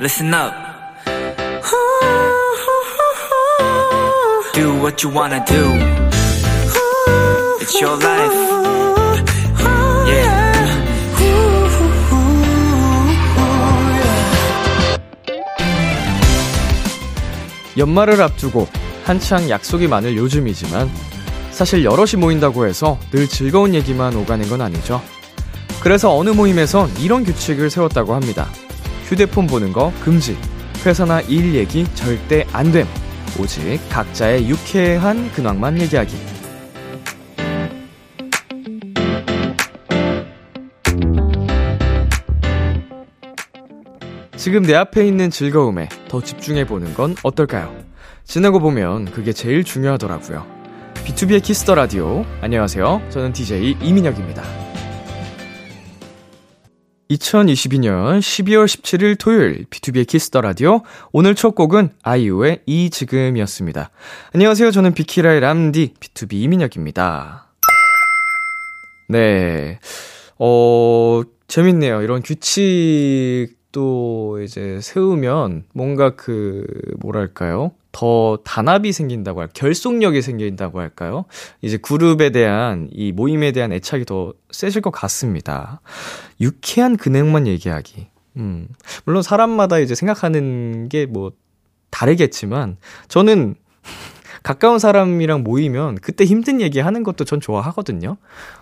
[0.00, 0.54] listen up.
[4.54, 5.62] Do what you wanna do.
[7.60, 8.60] It's your life.
[17.76, 18.68] 연말을 앞두고
[19.04, 20.90] 한창 약속이 많을 요즘이지만
[21.50, 25.00] 사실 여럿이 모인다고 해서 늘 즐거운 얘기만 오가는 건 아니죠.
[25.80, 28.50] 그래서 어느 모임에선 이런 규칙을 세웠다고 합니다.
[29.10, 30.38] 휴대폰 보는 거 금지.
[30.86, 32.86] 회사나 일 얘기 절대 안 됨.
[33.40, 36.16] 오직 각자의 유쾌한 근황만 얘기하기.
[44.36, 47.76] 지금 내 앞에 있는 즐거움에 더 집중해 보는 건 어떨까요?
[48.24, 50.46] 지나고 보면 그게 제일 중요하더라고요.
[50.94, 52.24] B2B의 키스터 라디오.
[52.42, 53.02] 안녕하세요.
[53.10, 54.69] 저는 DJ 이민혁입니다.
[57.10, 60.82] 2022년 12월 17일 토요일 B2B의 키스터 라디오.
[61.12, 63.90] 오늘 첫 곡은 아이유의 이 지금이었습니다.
[64.32, 64.70] 안녕하세요.
[64.70, 67.48] 저는 비키라의 람디 BTOB 이민혁입니다.
[69.08, 69.80] 네.
[70.38, 72.02] 어, 재밌네요.
[72.02, 76.64] 이런 규칙 또 이제 세우면 뭔가 그
[77.00, 77.72] 뭐랄까요?
[77.92, 81.24] 더 단합이 생긴다고 할, 결속력이 생긴다고 할까요?
[81.62, 85.80] 이제 그룹에 대한 이 모임에 대한 애착이 더 세질 것 같습니다.
[86.40, 88.06] 유쾌한 근행만 얘기하기.
[88.36, 88.68] 음.
[89.04, 91.32] 물론 사람마다 이제 생각하는 게 뭐
[91.90, 92.76] 다르겠지만
[93.08, 93.56] 저는
[94.44, 98.16] 가까운 사람이랑 모이면 그때 힘든 얘기 하는 것도 전 좋아하거든요.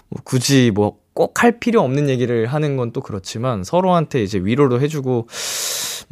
[0.08, 4.80] 뭐 굳이 뭐 꼭 할 필요 없는 얘기를 하는 건 또 그렇지만 서로한테 이제 위로도
[4.80, 5.26] 해주고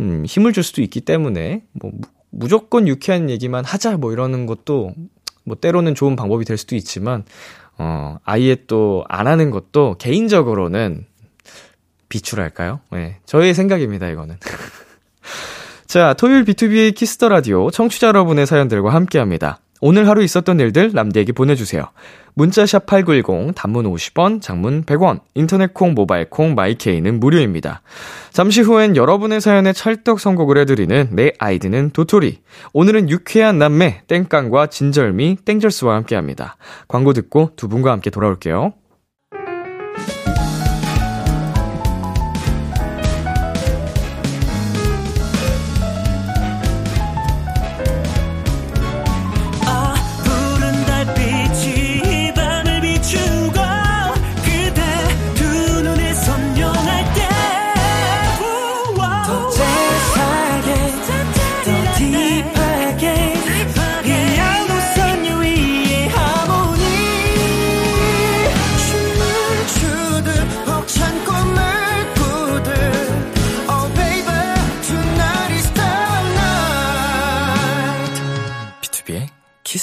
[0.01, 1.93] 음, 힘을 줄 수도 있기 때문에 뭐
[2.39, 4.93] 무조건 유쾌한 얘기만 하자 뭐 이러는 것도
[5.45, 7.25] 뭐 때로는 좋은 방법이 될 수도 있지만
[7.79, 11.07] 어 아예 또 안 하는 것도 개인적으로는
[12.09, 12.81] 비추랄까요?
[12.93, 14.39] 네, 저의 생각입니다 이거는.
[15.87, 19.61] 자, 토요일 B2B의 키스터 라디오 청취자 여러분의 사연들과 함께 합니다.
[19.81, 21.85] 오늘 하루 있었던 일들 남디에게 보내주세요.
[22.35, 27.81] 문자샵 8910, 단문 50원, 장문 100원, 인터넷 콩, 모바일 콩, My K는 무료입니다.
[28.31, 32.41] 잠시 후엔 여러분의 사연에 찰떡 선곡을 해드리는 내 아이디는 도토리.
[32.75, 36.57] 오늘은 유쾌한 남매, 땡깡과 진절미, 땡절스와 함께합니다.
[36.89, 38.75] 광고 듣고 두 분과 함께 돌아올게요.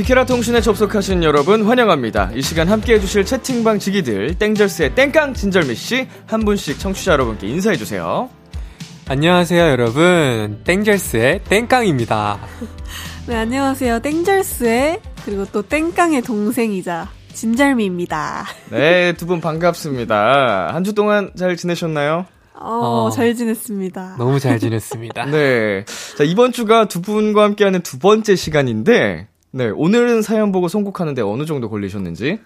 [0.00, 2.30] 비케라 통신에 접속하신 여러분 환영합니다.
[2.34, 7.76] 이 시간 함께 해주실 채팅방 지기들 땡절스의 땡깡 진절미 씨 한 분씩 청취자 여러분께 인사해
[7.76, 8.30] 주세요.
[9.08, 12.38] 안녕하세요 여러분 땡젤스의 땡깡입니다.
[13.28, 20.70] 네 안녕하세요 땡절스의 그리고 또 땡깡의 동생이자 진절미입니다 네, 두 분 반갑습니다.
[20.72, 22.24] 한 주 동안 잘 지내셨나요?
[22.62, 23.10] 어, 어.
[23.10, 25.26] 잘 지냈습니다 너무 잘 지냈습니다.
[25.32, 25.84] 네.
[26.16, 31.44] 자, 이번 주가 두 분과 함께하는 두 번째 시간인데, 네, 오늘은 사연 보고 선곡하는데 어느
[31.44, 32.38] 정도 걸리셨는지?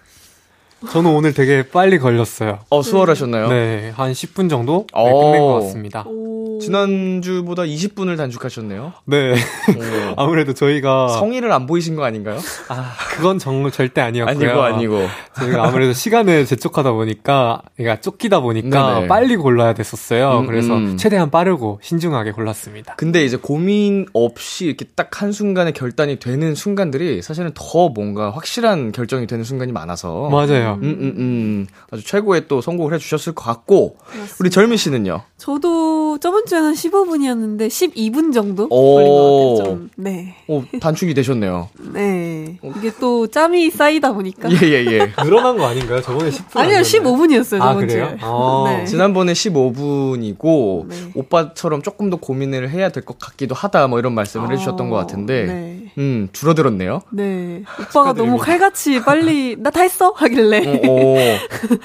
[0.90, 2.58] 저는 오늘 되게 빨리 걸렸어요.
[2.70, 3.48] 어, 수월하셨나요?
[3.48, 5.20] 네, 한 10분 정도 네, 어.
[5.20, 6.04] 끝낸 것 같습니다.
[6.06, 6.58] 오.
[6.60, 8.92] 지난주보다 20분을 단축하셨네요.
[9.06, 9.34] 네, 오.
[10.16, 12.38] 아무래도 저희가 성의를 안 보이신 거 아닌가요?
[12.68, 14.62] 아, 그건 정말 절대 아니었고요.
[14.62, 15.08] 아니고, 아니고.
[15.36, 19.06] 저희가 아무래도 시간을 재촉하다 보니까, 그러니까 쫓기다 보니까 네네.
[19.08, 20.40] 빨리 골라야 됐었어요.
[20.40, 20.96] 음, 그래서 음.
[20.96, 22.94] 최대한 빠르고 신중하게 골랐습니다.
[22.96, 29.26] 근데 이제 고민 없이 이렇게 딱 한순간에 결단이 되는 순간들이 사실은 더 뭔가 확실한 결정이
[29.26, 30.28] 되는 순간이 많아서.
[30.30, 30.73] 맞아요.
[30.82, 31.66] 음, 음, 음.
[31.90, 33.96] 아주 최고의 또 선곡을 해주셨을 것 같고,
[34.40, 35.22] 우리 절미 씨는요?
[35.36, 38.94] 저도 저번 주에는 15분이었는데 12분 정도 오.
[38.94, 39.64] 걸린 것 같아요.
[39.76, 39.90] 좀.
[39.96, 40.34] 네.
[40.48, 41.68] 오, 단축이 되셨네요.
[41.92, 42.58] 네.
[42.78, 44.50] 이게 또 짬이 쌓이다 보니까.
[44.50, 45.12] 예, 예, 예.
[45.22, 46.00] 늘어난 거 아닌가요?
[46.00, 46.56] 저번에 10분.
[46.58, 46.82] 아니요, 아니었나요?
[46.82, 48.06] 15분이었어요, 아, 저번 그래요?
[48.08, 48.18] 주에.
[48.22, 48.64] 어.
[48.68, 48.84] 네.
[48.86, 50.96] 지난번에 15분이고, 네.
[51.14, 54.96] 오빠처럼 조금 더 고민을 해야 될 것 같기도 하다, 뭐 이런 말씀을 어, 해주셨던 것
[54.96, 55.73] 같은데, 네.
[55.98, 57.02] 음, 줄어들었네요.
[57.12, 57.62] 네.
[57.80, 58.36] 오빠가 너무.
[58.38, 60.10] 칼같이 빨리, 나 다 했어?
[60.16, 60.66] 하길래.
[60.66, 61.16] 어, 오,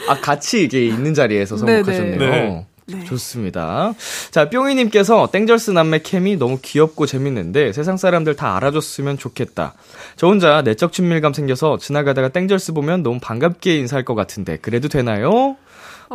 [0.07, 2.19] 아, 같이 이게 있는 자리에서 네, 선곡하셨네요.
[2.19, 2.65] 네.
[2.91, 3.03] 네.
[3.03, 3.93] 좋습니다.
[4.31, 9.75] 자, 뿅이님께서 땡절스 남매 케미 너무 귀엽고 재밌는데 세상 사람들 다 알아줬으면 좋겠다.
[10.15, 15.55] 저 혼자 내적 친밀감 생겨서 지나가다가 땡절스 보면 너무 반갑게 인사할 것 같은데 그래도 되나요?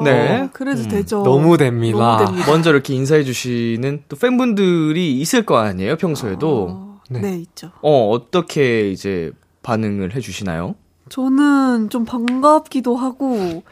[0.02, 0.40] 네.
[0.40, 1.22] 어, 그래도 되죠.
[1.22, 1.96] 너무 됩니다.
[1.98, 2.50] 너무 됩니다.
[2.50, 6.66] 먼저 이렇게 인사해 주시는 또 팬분들이 있을 거 아니에요, 평소에도.
[6.70, 7.20] 어, 네.
[7.20, 7.36] 네.
[7.38, 7.70] 있죠.
[7.82, 9.30] 어, 어떻게 이제
[9.62, 10.74] 반응을 해 주시나요?
[11.08, 13.62] 저는 좀 반갑기도 하고,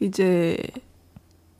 [0.00, 0.56] 이제,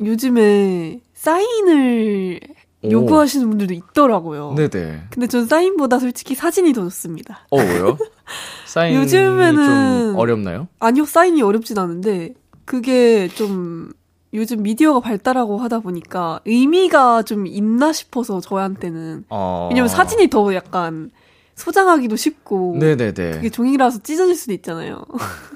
[0.00, 2.40] 요즘에 사인을
[2.84, 2.90] 오.
[2.90, 4.54] 요구하시는 분들도 있더라고요.
[4.56, 5.04] 네네.
[5.10, 7.46] 근데 전 사인보다 솔직히 사진이 더 좋습니다.
[7.50, 7.96] 어, 왜요?
[8.66, 9.54] 사인이 요즘에는-
[10.10, 10.66] 좀 어렵나요?
[10.80, 12.34] 아니요, 사인이 어렵진 않은데,
[12.64, 13.92] 그게 좀,
[14.34, 19.25] 요즘 미디어가 발달하고 하다 보니까 의미가 좀 있나 싶어서 저한테는.
[19.29, 19.69] 어...
[19.70, 21.11] 왜냐면 사진이 더 약간
[21.55, 22.76] 소장하기도 쉽고.
[22.81, 23.12] 네네네.
[23.12, 25.05] 그게 종이라서 찢어질 수도 있잖아요.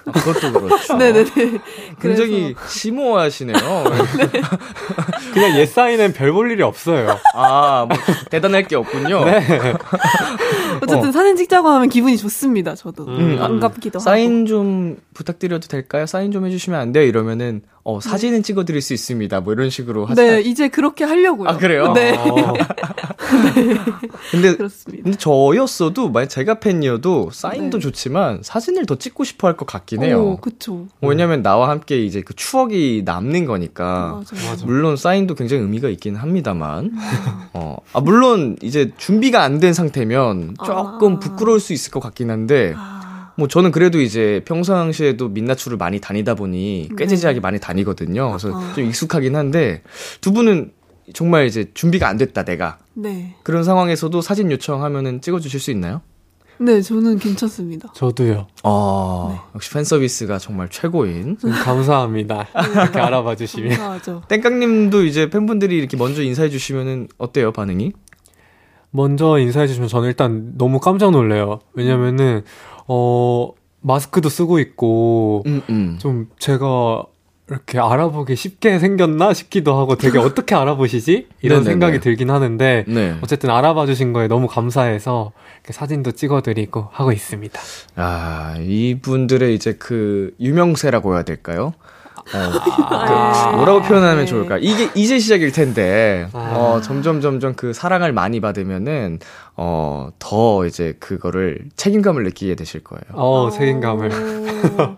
[0.05, 0.95] 아, 그것도 그렇죠.
[0.99, 1.31] 네네네.
[2.01, 3.57] 굉장히 심오하시네요.
[5.33, 7.17] 그냥 옛 사인은 별 볼 일이 없어요.
[7.35, 7.97] 아, 뭐
[8.31, 9.25] 대단할 게 없군요.
[9.25, 9.41] 네.
[10.83, 13.07] 어쨌든 사진 찍자고 하면 기분이 좋습니다, 저도.
[13.07, 14.05] 음, 아, 반갑기도 하고.
[14.05, 16.05] 사인 좀 부탁드려도 될까요?
[16.05, 17.05] 사인 좀 해주시면 안 돼요?
[17.05, 19.41] 이러면은 어 사진은 찍어드릴 수 있습니다.
[19.43, 20.21] 뭐 이런 식으로 하죠.
[20.21, 21.49] 네, 이제 그렇게 하려고요.
[21.49, 21.93] 아, 그래요?
[21.93, 22.53] 네, 어,
[24.33, 25.03] 근데 그렇습니다.
[25.05, 27.83] 근데 저였어도 만약 제가 팬이어도 사인도 네.
[27.83, 30.21] 좋지만 사진을 더 찍고 싶어 할 것 같긴 해요.
[30.33, 30.87] 오, 그쵸.
[31.01, 34.21] 왜냐면 나와 함께 이제 그 추억이 남는 거니까.
[34.35, 34.51] 맞아요.
[34.51, 34.67] 맞아.
[34.67, 36.91] 물론 사인도 굉장히 의미가 있긴 합니다만,
[37.55, 41.19] 어, 아, 물론 이제 준비가 안 된 상태면 조금 아.
[41.19, 43.06] 부끄러울 수 있을 것 같긴 한데, 아,
[43.37, 46.97] 뭐 저는 그래도 이제 평상시에도 민낯으로 많이 다니다 보니 네.
[46.97, 48.29] 꾀지지하게 많이 다니거든요.
[48.29, 48.73] 그래서 아.
[48.75, 49.83] 좀 익숙하긴 한데
[50.21, 50.73] 두 분은
[51.13, 53.35] 정말 이제 준비가 안 됐다 내가 네.
[53.43, 56.01] 그런 상황에서도 사진 요청하면은 찍어주실 수 있나요?
[56.59, 57.93] 네, 저는 괜찮습니다.
[57.95, 58.47] 저도요.
[58.63, 61.37] 아 역시 팬 서비스가 정말 최고인.
[61.39, 62.49] 좀 감사합니다.
[62.73, 63.69] 이렇게 알아봐 주시면.
[63.71, 64.23] 감사하죠.
[64.29, 67.93] 땡깡님도 이제 팬분들이 이렇게 먼저 인사해 주시면은 어때요 반응이?
[68.91, 71.61] 먼저 인사해 주시면 저는 일단 너무 깜짝 놀래요.
[71.75, 72.43] 왜냐면은
[72.89, 75.97] 어 마스크도 쓰고 있고 음 음.
[76.01, 77.05] 좀 제가
[77.49, 81.29] 이렇게 알아보기 쉽게 생겼나 싶기도 하고 되게 어떻게 알아보시지?
[81.43, 81.71] 이런 네네네.
[81.71, 83.17] 생각이 들긴 하는데 네.
[83.23, 85.33] 어쨌든 알아봐 주신 거에 너무 감사해서
[85.71, 87.61] 사진도 찍어드리고 하고 있습니다.
[87.95, 91.73] 아 이분들의 이제 그 유명세라고 해야 될까요?
[92.17, 92.39] 어,
[92.89, 94.27] 아, 그 뭐라고 표현하면 네.
[94.27, 94.59] 좋을까?
[94.59, 96.39] 이게 이제 시작일 텐데, 아.
[96.55, 99.19] 어, 점점 점점 그 사랑을 많이 받으면은,
[99.57, 103.03] 어, 더 이제 그거를 책임감을 느끼게 되실 거예요.
[103.13, 104.11] 어, 책임감을.
[104.13, 104.97] 오.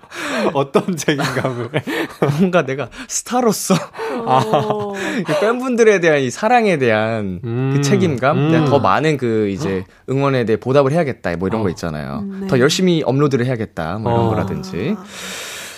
[0.55, 1.70] 어떤 책임감을.
[2.41, 3.75] 뭔가 내가 스타로서
[4.25, 4.93] 어.
[5.26, 7.73] 그 팬분들에 대한 이 사랑에 대한 음.
[7.75, 8.65] 그 책임감, 음.
[8.67, 11.70] 더 많은 그 이제 응원에 대해 보답을 해야겠다, 뭐 이런 거 어.
[11.70, 12.20] 있잖아요.
[12.23, 12.47] 음, 네.
[12.47, 14.29] 더 열심히 업로드를 해야겠다, 뭐 이런 어.
[14.31, 14.97] 거라든지.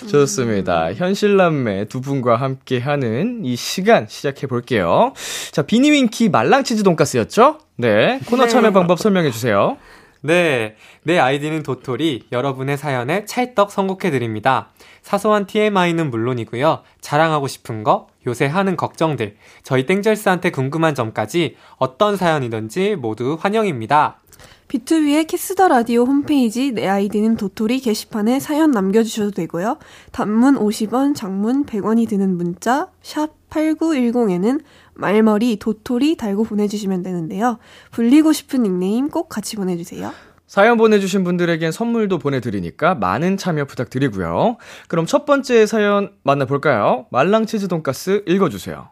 [0.03, 0.07] 아.
[0.07, 0.93] 좋습니다.
[0.93, 5.13] 현실남매 두 분과 함께 하는 이 시간 시작해 볼게요.
[5.51, 7.59] 자, 비니윈키 말랑치즈 돈가스였죠?
[7.77, 8.19] 네.
[8.25, 8.49] 코너 네.
[8.49, 9.77] 참여 방법 설명해 주세요.
[10.21, 10.75] 네.
[11.03, 12.27] 내 아이디는 도토리.
[12.31, 14.69] 여러분의 사연에 찰떡 선곡해드립니다.
[15.01, 16.83] 사소한 TMI는 물론이고요.
[17.01, 24.20] 자랑하고 싶은 거, 요새 하는 걱정들, 저희 땡절스한테 궁금한 점까지 어떤 사연이든지 모두 환영입니다.
[24.67, 29.77] BTOB의 Kiss the Radio 홈페이지 내 아이디는 도토리 게시판에 사연 남겨주셔도 되고요.
[30.13, 34.61] 단문 50원, 장문 100원이 드는 문자 샵 8910에는
[34.93, 37.57] 말머리 도토리 달고 보내주시면 되는데요.
[37.91, 40.13] 불리고 싶은 닉네임 꼭 같이 보내주세요.
[40.47, 44.57] 사연 보내주신 분들에겐 선물도 보내드리니까 많은 참여 부탁드리고요.
[44.87, 47.07] 그럼 첫 번째 사연 만나볼까요?
[47.09, 48.89] 말랑치즈 돈가스 읽어주세요.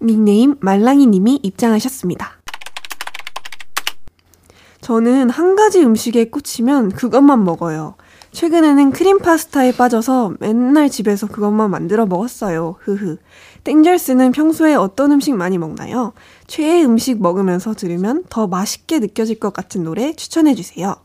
[0.00, 2.38] 닉네임 말랑이님이 입장하셨습니다.
[4.80, 7.96] 저는 한 가지 음식에 꽂히면 그것만 먹어요.
[8.32, 12.76] 최근에는 크림 파스타에 빠져서 맨날 집에서 그것만 만들어 먹었어요.
[12.80, 13.16] 흐흐.
[13.64, 16.12] 땡절스는 평소에 어떤 음식 많이 먹나요?
[16.46, 20.96] 최애 음식 먹으면서 들으면 더 맛있게 느껴질 것 같은 노래 추천해주세요.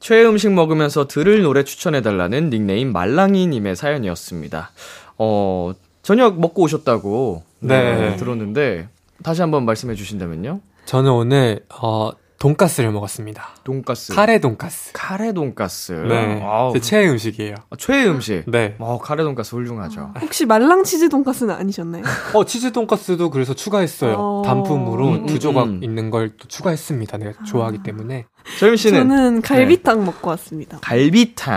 [0.00, 4.70] 최애 음식 먹으면서 들을 노래 추천해달라는 닉네임 말랑이님의 사연이었습니다.
[5.16, 5.72] 어,
[6.04, 8.14] 저녁 먹고 오셨다고 네.
[8.16, 8.88] 들었는데,
[9.22, 10.60] 다시 한번 말씀해 주신다면요?
[10.84, 13.42] 저는 오늘, 어, 돈가스를 먹었습니다.
[13.64, 14.12] 돈가스.
[14.12, 14.90] 카레 돈가스.
[14.92, 15.92] 카레 돈가스.
[15.92, 16.42] 네.
[16.42, 17.54] 아우, 제 최애 음식이에요.
[17.78, 18.42] 최애 음식.
[18.46, 18.74] 네.
[18.80, 20.12] 어, 카레 돈가스 훌륭하죠.
[20.20, 22.02] 혹시 말랑 치즈 돈가스는 아니셨나요?
[22.34, 24.16] 어, 치즈 돈가스도 그래서 추가했어요.
[24.18, 24.42] 어.
[24.44, 25.82] 단품으로 음, 두 음, 조각 음.
[25.82, 27.16] 있는 걸 또 추가했습니다.
[27.16, 28.26] 내가 좋아하기 때문에.
[28.58, 30.78] 재민 씨는 저는 갈비탕 먹고 왔습니다.
[30.82, 31.54] 갈비탕.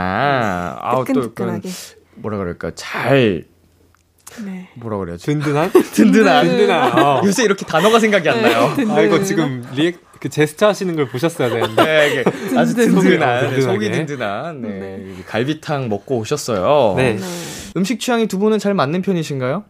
[0.80, 1.34] 아우 또.
[2.16, 2.72] 뭐라 그럴까?
[2.76, 3.44] 잘
[4.46, 4.70] 네.
[4.76, 5.26] 뭐라 그래야지?
[5.26, 5.72] 든든한?
[5.94, 6.48] 든든한.
[6.48, 7.00] 든든한.
[7.04, 7.22] 어.
[7.26, 8.74] 요새 이렇게 단어가 생각이 안 나요.
[8.90, 11.84] 아, 이거 지금 리액, 그 제스처 하시는 걸 보셨어야 되는데.
[11.84, 12.96] 네, 이게 아주 든든.
[12.96, 13.62] 든든한, 네, 든든하게.
[13.62, 15.24] 속이 든든한 네, 네.
[15.28, 16.94] 갈비탕 먹고 오셨어요.
[16.98, 17.14] 네.
[17.16, 17.24] 네.
[17.76, 19.64] 음식 취향이 두 분은 잘 맞는 편이신가요?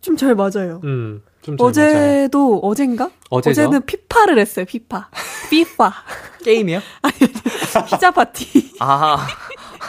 [0.00, 0.80] 좀 잘 맞아요.
[0.84, 2.18] 음, 좀잘 맞아요.
[2.20, 3.10] 어제도 어젠가?
[3.30, 3.62] 어제죠?
[3.62, 4.64] 어제는 피파를 했어요.
[4.64, 5.08] 피파.
[5.50, 5.92] 피파.
[6.44, 6.80] 게임이요?
[7.88, 8.72] 피자 파티.
[8.80, 9.26] 아,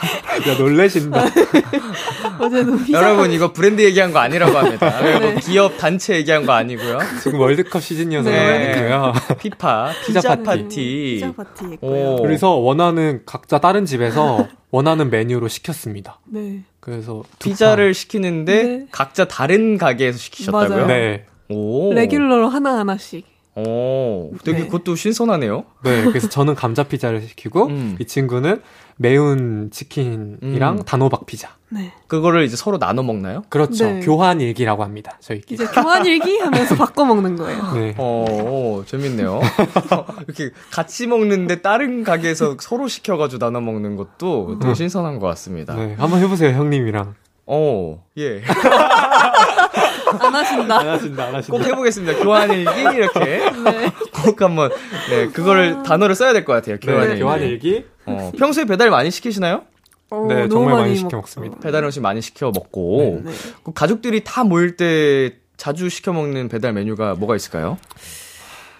[0.48, 1.24] 야, 놀래신다.
[2.92, 5.00] 여러분 이거 브랜드 얘기한 거 아니라고 합니다.
[5.02, 5.18] 네.
[5.18, 6.98] 뭐 기업 단체 얘기한 거 아니고요.
[7.22, 8.90] 지금 월드컵 시즌이어서 네.
[9.38, 11.14] 피파, 피자 피자 파티.
[11.14, 12.14] 피자 파티 했고요.
[12.14, 12.22] 오.
[12.22, 16.20] 그래서 원하는 각자 다른 집에서 원하는 메뉴로 시켰습니다.
[16.26, 16.62] 네.
[16.80, 18.86] 그래서 두 피자를 시키는데 네.
[18.90, 20.68] 각자 다른 가게에서 시키셨다고요?
[20.68, 20.86] 맞아요.
[20.86, 20.88] 판.
[20.88, 21.26] 네.
[21.48, 21.92] 오.
[21.92, 23.29] regular로 하나하나씩.
[23.56, 24.66] 오, 되게 네.
[24.66, 25.64] 그것도 신선하네요.
[25.82, 26.04] 네.
[26.04, 27.96] 그래서 저는 감자 피자를 시키고 음.
[27.98, 28.62] 이 친구는
[28.96, 30.82] 매운 치킨이랑 음.
[30.84, 31.50] 단호박 피자.
[31.70, 31.92] 네.
[32.06, 33.42] 그거를 이제 서로 나눠 먹나요?
[33.48, 33.86] 그렇죠.
[33.86, 34.00] 네.
[34.00, 35.16] 교환 일기라고 합니다.
[35.20, 35.54] 저희끼리.
[35.54, 37.72] 이제 교환 일기 하면서 바꿔 먹는 거예요.
[37.72, 37.94] 네.
[37.96, 39.40] 어, 오, 재밌네요.
[40.26, 45.74] 이렇게 같이 먹는데 다른 가게에서 서로 시켜가지고 나눠 먹는 것도 되게 신선한 것 같습니다.
[45.74, 45.94] 네.
[45.98, 47.14] 한번 해보세요, 형님이랑.
[47.46, 48.42] 어, 예.
[50.18, 50.78] 안 하신다.
[50.80, 51.58] 안 하신다, 안 하신다.
[51.58, 52.22] 꼭 해보겠습니다.
[52.22, 53.92] 교환일기 이렇게 네.
[54.24, 54.70] 꼭 한번
[55.10, 56.78] 네 그거를 단어를 써야 될 것 같아요.
[56.80, 57.14] 교환일기.
[57.14, 57.84] 네, 교환 일기.
[58.06, 59.62] 어, 평소에 배달 많이 시키시나요?
[60.10, 61.58] 어, 네, 정말 많이 많이 시켜 먹- 먹습니다.
[61.60, 63.32] 배달 음식 많이 시켜 먹고 네.
[63.62, 67.78] 그 가족들이 다 모일 때 자주 시켜 먹는 배달 메뉴가 뭐가 있을까요?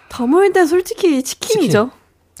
[0.09, 1.91] 더 모일 때 솔직히 치킨이죠.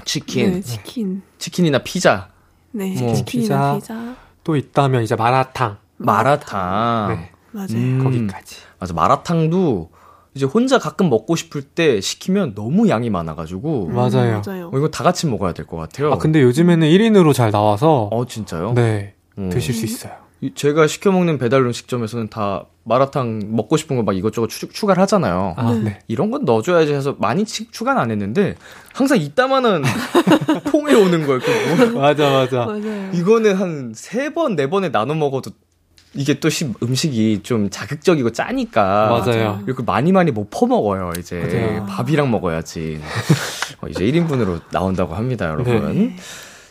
[0.03, 1.21] 치킨, 네, 치킨.
[1.37, 2.29] 치킨이나 피자,
[2.71, 3.93] 네, 뭐, 치킨이나 피자.
[3.93, 4.15] 피자.
[4.43, 5.77] 또 있다면 이제 마라탕.
[5.97, 7.07] 마라탕.
[7.09, 7.31] 네.
[7.51, 7.67] 맞아요.
[7.73, 8.55] 음, 거기까지.
[8.81, 9.89] 맞아 마라탕도
[10.33, 14.41] 이제 혼자 가끔 먹고 싶을 때 시키면 너무 양이 많아가지고 음, 맞아요.
[14.45, 14.69] 맞아요.
[14.73, 16.11] 어, 이거 다 같이 먹어야 될 것 같아요.
[16.11, 18.09] 아, 근데 요즘에는 1인으로 잘 나와서.
[18.11, 18.73] 어 진짜요?
[18.73, 19.13] 네.
[19.37, 19.49] 음.
[19.49, 20.13] 드실 수 있어요.
[20.41, 25.01] 이- 제가 시켜 먹는 배달 음식점에서는 다 마라탕 먹고 싶은 거 막 이것저것 추, 추가를
[25.03, 25.53] 하잖아요.
[25.57, 25.79] 아, 네.
[25.81, 25.99] 네.
[26.07, 28.55] 이런 건 넣어줘야지 해서 많이 치- 추가는 안 했는데
[28.93, 29.83] 항상 이따만한
[30.71, 31.41] 통에 오는 거예요.
[31.93, 32.65] 맞아, 맞아.
[32.65, 33.11] 맞아요.
[33.13, 35.51] 이거는 한 세 번, 네 번에 나눠 먹어도
[36.13, 39.23] 이게 또 시- 음식이 좀 자극적이고 짜니까.
[39.25, 39.61] 맞아요.
[39.65, 41.39] 이렇게 많이 많이 못 퍼먹어요, 이제.
[41.39, 41.85] 맞아요.
[41.87, 42.99] 밥이랑 먹어야지.
[43.81, 45.93] 어, 이제 1인분으로 나온다고 합니다, 여러분.
[45.95, 46.15] 네.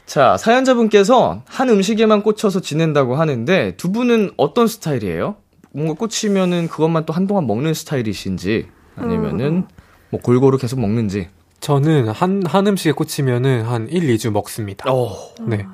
[0.04, 5.36] 자, 사연자분께서 한 음식에만 꽂혀서 지낸다고 하는데 두 분은 어떤 스타일이에요?
[5.72, 8.66] 뭔가 꽂히면은 그것만 또 한동안 먹는 스타일이신지
[8.96, 9.66] 아니면은
[10.10, 11.28] 뭐 골고루 계속 먹는지.
[11.60, 14.90] 저는 한, 한 음식에 꽂히면은 한 1, 2주 먹습니다.
[14.92, 15.16] 어,
[15.46, 15.64] 네.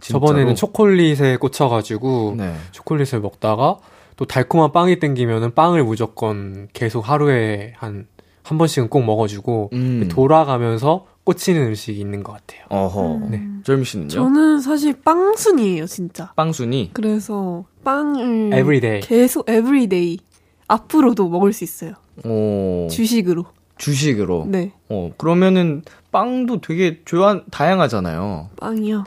[0.00, 0.26] 진짜로?
[0.26, 2.54] 저번에는 초콜릿에 꽂혀가지고 네.
[2.72, 3.78] 초콜릿을 먹다가
[4.16, 8.06] 또 달콤한 빵이 땡기면은 빵을 무조건 계속 하루에 한,
[8.42, 10.08] 한 번씩은 꼭 먹어주고 음.
[10.10, 12.64] 돌아가면서 꽂히는 음식이 있는 것 같아요.
[12.70, 13.28] 어허.
[13.30, 13.42] 네.
[13.64, 14.08] 절미 씨는요?
[14.08, 16.32] 저는 사실 빵순이에요, 진짜.
[16.36, 16.90] 빵순이.
[16.94, 19.00] 그래서 빵을 Everyday.
[19.02, 20.18] 계속 everyday
[20.68, 21.92] 앞으로도 먹을 수 있어요.
[22.24, 23.44] 어, 주식으로.
[23.76, 24.46] 주식으로.
[24.48, 28.48] 네, 어, 그러면은 빵도 되게 조한, 다양하잖아요.
[28.56, 29.04] 빵이요.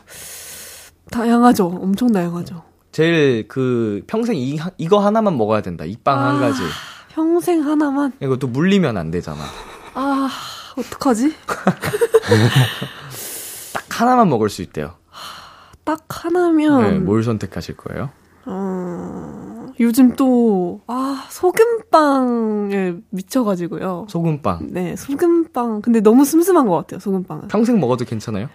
[1.11, 1.67] 다양하죠.
[1.67, 2.63] 엄청 다양하죠.
[2.91, 5.85] 제일 그 평생 이, 이거 하나만 먹어야 된다.
[5.85, 6.39] 이빵한 아.
[6.39, 6.61] 가지.
[7.09, 8.13] 평생 하나만.
[8.21, 9.39] 이것도 물리면 안 되잖아.
[9.93, 10.29] 아,
[10.77, 11.33] 어떡하지?
[13.73, 14.93] 딱 하나만 먹을 수 있대요.
[15.83, 16.81] 딱 하나면.
[16.83, 18.09] 네, 뭘 선택하실 거예요?
[18.45, 24.07] 어, 요즘 또, 아, 소금빵에 미쳐가지고요.
[24.09, 24.67] 소금빵.
[24.71, 25.81] 네, 소금빵.
[25.81, 27.47] 근데 너무 슴슴한 것 같아요, 소금빵은.
[27.49, 28.47] 평생 먹어도 괜찮아요?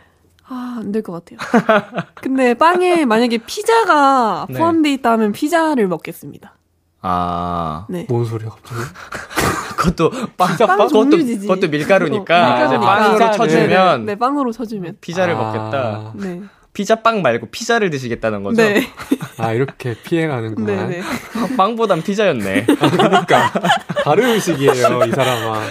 [0.49, 1.39] 아, 안 될 것 같아요.
[2.23, 4.59] 근데 빵에 만약에 피자가 네.
[4.59, 6.55] 포함되어 있다면 피자를 먹겠습니다.
[7.03, 8.07] 아, 네.
[8.09, 8.81] 뭔 소리야, 갑자기?
[9.77, 11.11] 그것도 빵, 빵 그것도.
[11.11, 12.81] 그것도 밀가루니까, 밀가루니까.
[12.81, 14.99] 빵으로 쳐주면 네, 빵으로 쳐주면.
[15.01, 15.39] 피자를 아.
[15.39, 16.13] 먹겠다.
[16.15, 16.43] 네.
[16.77, 18.63] 피자빵 말고 피자를 드시겠다는 거죠?
[18.63, 18.87] 네.
[19.39, 20.91] 아, 이렇게 네, 피해가는구만.
[20.91, 21.01] 네.
[21.57, 22.67] 빵보단 피자였네.
[22.93, 23.51] 그러니까.
[24.05, 25.63] 다른 음식이에요, 이 사람아.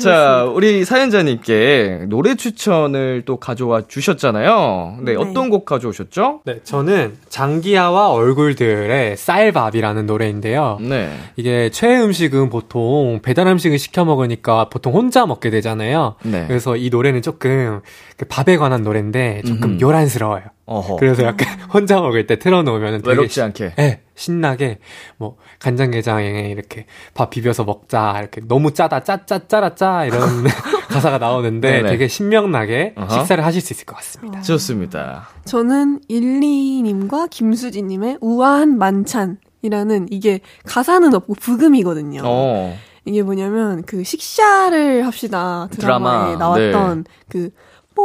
[0.00, 4.98] 자, 우리 사연자님께 노래 추천을 또 가져와 주셨잖아요.
[5.00, 5.18] 네, 네.
[5.18, 6.42] 어떤 곡 가져오셨죠?
[6.44, 10.78] 네, 저는 장기하와 얼굴들의 쌀밥이라는 노래인데요.
[10.80, 11.12] 네.
[11.34, 16.14] 이게 최애 음식은 보통 배달 음식을 시켜 먹으니까 보통 혼자 먹게 되잖아요.
[16.22, 16.46] 네.
[16.46, 17.80] 그래서 이 노래는 조금
[18.16, 19.78] 그 밥에 관한 노래인데 조금 음흠.
[20.12, 20.42] 요란스러워요.
[20.66, 20.96] 어허.
[20.96, 23.74] 그래서 약간 혼자 먹을 때 틀어놓으면 되게 외롭지 시- 않게.
[23.76, 24.78] 네, 신나게
[25.18, 30.20] 뭐 간장게장에 이렇게 밥 비벼서 먹자 이렇게 너무 짜다 짜짜 짜라 짜 이런
[30.88, 31.88] 가사가 나오는데 네네.
[31.90, 33.08] 되게 신명나게 어허.
[33.08, 34.40] 식사를 하실 수 있을 것 같습니다.
[34.42, 35.28] 좋습니다.
[35.44, 42.22] 저는 12님과 김수진님의 우아한 만찬이라는 이게 가사는 없고 부금이거든요.
[42.24, 42.76] 어.
[43.04, 47.10] 이게 뭐냐면 그 식샤를 합시다 드라마에 드라마, 나왔던 네.
[47.28, 47.50] 그
[47.94, 48.02] 뽐, 뽀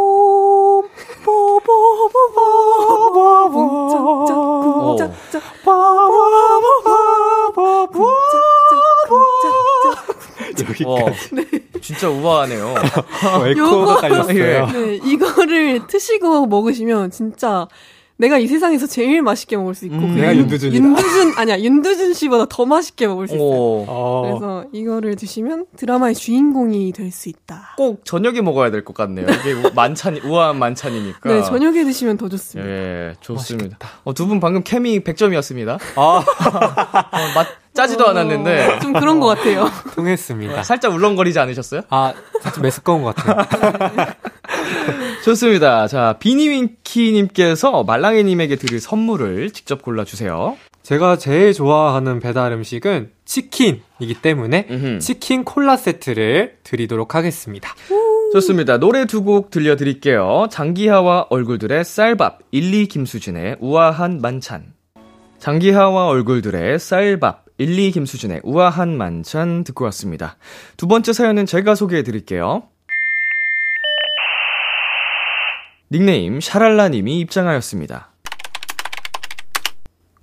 [3.52, 5.44] 쿵짝짝 쿵짝짝
[10.86, 10.98] 와,
[11.82, 12.68] 진짜 우아하네요.
[12.68, 14.72] 어, 에코가 요거-.
[14.74, 17.68] 네, 이거를 트시고 먹으시면 진짜
[18.20, 20.16] 내가 이 세상에서 제일 맛있게 먹을 수 있고 음.
[20.16, 20.84] 그 내가 윤- 윤두준이다.
[20.84, 23.48] 윤두준 아니야 윤두준 씨보다 더 맛있게 먹을 수 있어요.
[23.48, 23.86] 오.
[23.88, 27.76] 어, 그래서 이거를 드시면 드라마의 주인공이 될 수 있다.
[27.78, 29.28] 꼭 저녁에 먹어야 될 것 같네요.
[29.30, 31.30] 이게 우- 만찬, 우아한 만찬이니까.
[31.30, 32.70] 네, 저녁에 드시면 더 좋습니다.
[32.70, 33.78] 예, 좋습니다.
[34.04, 35.80] 어, 두 분 방금 케미 100점이었습니다.
[35.96, 36.24] 아, 어,
[37.36, 39.70] 맛 짜지도 않았는데 좀 그런 것 같아요.
[39.96, 40.64] 통했습니다.
[40.64, 41.82] 살짝 울렁거리지 않으셨어요?
[41.90, 43.46] 아, 살짝 메스꺼운 것 같아요.
[45.28, 45.88] 좋습니다.
[45.88, 50.56] 자, 비니윈키님께서 말랑이님에게 드릴 선물을 직접 골라주세요.
[50.84, 55.00] 제가 제일 좋아하는 배달 음식은 치킨이기 때문에 음흠.
[55.00, 57.76] 치킨 콜라 세트를 드리도록 하겠습니다.
[58.32, 58.78] 좋습니다.
[58.78, 60.48] 노래 두 곡 들려드릴게요.
[60.50, 64.72] 장기하와 얼굴들의 쌀밥, 1, 2 김수진의 우아한 만찬.
[65.40, 70.38] 장기하와 얼굴들의 쌀밥, 1, 2 김수진의 우아한 만찬 듣고 왔습니다.
[70.78, 72.64] 두 번째 사연은 제가 소개해 드릴게요.
[75.92, 78.10] 닉네임 샤랄라님이 입장하였습니다.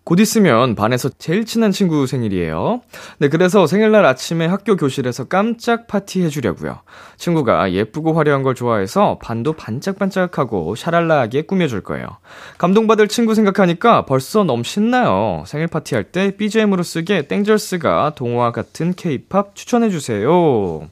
[0.07, 2.83] 곧 있으면 반에서 제일 친한 친구 생일이에요.
[3.17, 6.81] 네, 그래서 생일날 아침에 학교 교실에서 깜짝 파티 해주려고요.
[7.17, 12.07] 친구가 예쁘고 화려한 걸 좋아해서 반도 반짝반짝하고 샤랄라하게 꾸며줄 거예요.
[12.59, 15.43] 감동받을 친구 생각하니까 벌써 너무 신나요.
[15.47, 20.87] 생일 파티 할 때 BGM으로 쓰게 땡절스가 동화 같은 케이팝 추천해주세요.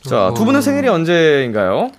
[0.00, 1.90] 자, 두 분은 생일이 언제인가요?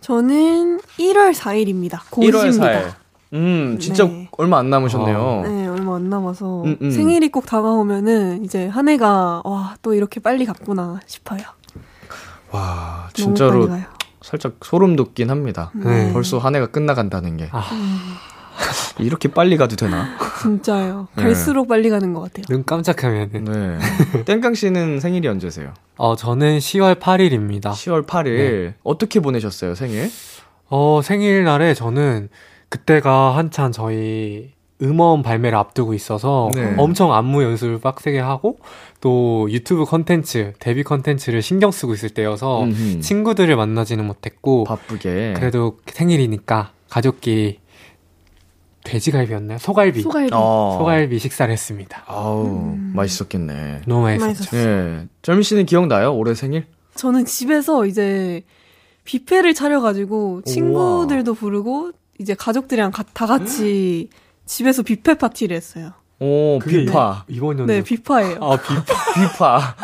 [0.00, 1.98] 저는 1월 4일입니다.
[2.10, 2.32] 1월 4일.
[2.32, 2.96] 고시입니다.
[3.34, 4.28] 음, 진짜 네.
[4.38, 5.42] 얼마 안 남으셨네요.
[5.44, 6.90] 네, 얼마 안 남아서 음, 음.
[6.90, 11.40] 생일이 꼭 다가오면은 이제 한 해가 와, 또 이렇게 빨리 갔구나 싶어요.
[12.50, 13.68] 와, 진짜로.
[14.22, 15.70] 살짝 소름 돋긴 합니다.
[15.74, 16.12] 네.
[16.12, 17.48] 벌써 한 해가 끝나간다는 게.
[17.52, 17.62] 아,
[18.98, 20.16] 이렇게 빨리 가도 되나?
[20.40, 21.08] 진짜요.
[21.16, 21.22] 네.
[21.22, 22.44] 갈수록 빨리 가는 것 같아요.
[22.48, 23.44] 눈 깜짝하면은.
[23.44, 24.24] 네.
[24.24, 25.72] 땡깡 씨는 생일이 언제세요?
[25.96, 27.72] 어, 저는 10월 8일입니다.
[27.72, 28.74] 10월 8일.
[28.82, 30.10] 어떻게 보내셨어요, 생일?
[30.68, 32.28] 어, 생일날에 저는
[32.68, 36.74] 그때가 한참 저희 음원 발매를 앞두고 있어서 네.
[36.76, 38.58] 엄청 안무 연습을 빡세게 하고
[39.00, 43.00] 또 유튜브 컨텐츠, 데뷔 컨텐츠를 신경 쓰고 있을 때여서 음흠.
[43.00, 45.34] 친구들을 만나지는 못했고 바쁘게.
[45.36, 47.58] 그래도 생일이니까 가족끼리
[48.88, 49.58] 돼지갈비였나요?
[49.58, 50.00] 소갈비.
[50.00, 50.30] 소갈비.
[50.32, 50.76] 어.
[50.78, 52.02] 소갈비 식사를 했습니다.
[52.06, 53.82] 아우, 맛있었겠네.
[53.86, 54.56] 너무 맛있었죠.
[54.56, 55.06] 예.
[55.22, 56.14] 절미 씨는 기억나요?
[56.14, 56.66] 올해 생일?
[56.94, 58.42] 저는 집에서 이제
[59.04, 64.08] 뷔페를 차려가지고 친구들도 부르고 이제 가족들이랑 가- 다 같이
[64.46, 65.92] 집에서 뷔페 파티를 했어요.
[66.20, 67.24] 오, 비파.
[67.28, 67.72] 이번 연도.
[67.72, 68.38] 네, 비파예요.
[68.40, 69.12] 아, 비파.
[69.14, 69.76] 비파.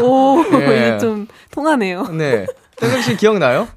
[0.02, 0.64] 오, 예.
[0.88, 2.04] 이게 좀 통하네요.
[2.08, 2.46] 네.
[2.76, 3.68] 땡깡 씨 기억나요?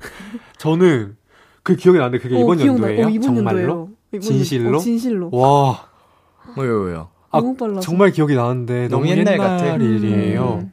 [0.57, 1.17] 저는
[1.61, 3.05] 그 기억이 나는데 그게 오, 이번 기억나- 연도예요?
[3.05, 3.59] 오, 이번 정말로?
[3.59, 3.89] 연도예요.
[4.19, 4.65] 진실로?
[4.69, 5.29] 연- 어, 진실로.
[5.31, 5.85] 와.
[6.55, 7.07] 뭐요, 뭐요?
[7.31, 7.81] 아, 너무 빨라서.
[7.81, 9.75] 정말 기억이 나는데 너무 너무, 옛날 옛날, 같아.
[9.75, 10.59] 일이에요.
[10.61, 10.71] 음.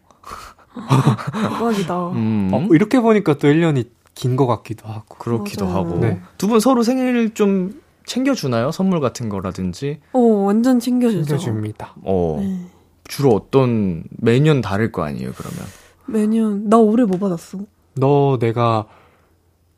[1.33, 2.09] 대박이다.
[2.13, 2.51] 음.
[2.53, 5.17] 어, 이렇게 보니까 또 1년이 긴 것 같기도 하고.
[5.19, 5.79] 그렇기도 맞아요.
[5.79, 5.99] 하고.
[5.99, 6.21] 네.
[6.37, 8.71] 두분 서로 생일 좀 챙겨주나요?
[8.73, 10.01] 선물 같은 거라든지?
[10.13, 11.25] 어, 완전 챙겨주죠.
[11.25, 11.95] 챙겨줍니다.
[12.03, 12.37] 어.
[12.41, 12.67] 네.
[13.05, 15.59] 주로 어떤, 매년 다를 거 아니에요, 그러면?
[16.07, 17.59] 매년, 나 올해 뭐 받았어?
[17.95, 18.87] 너 내가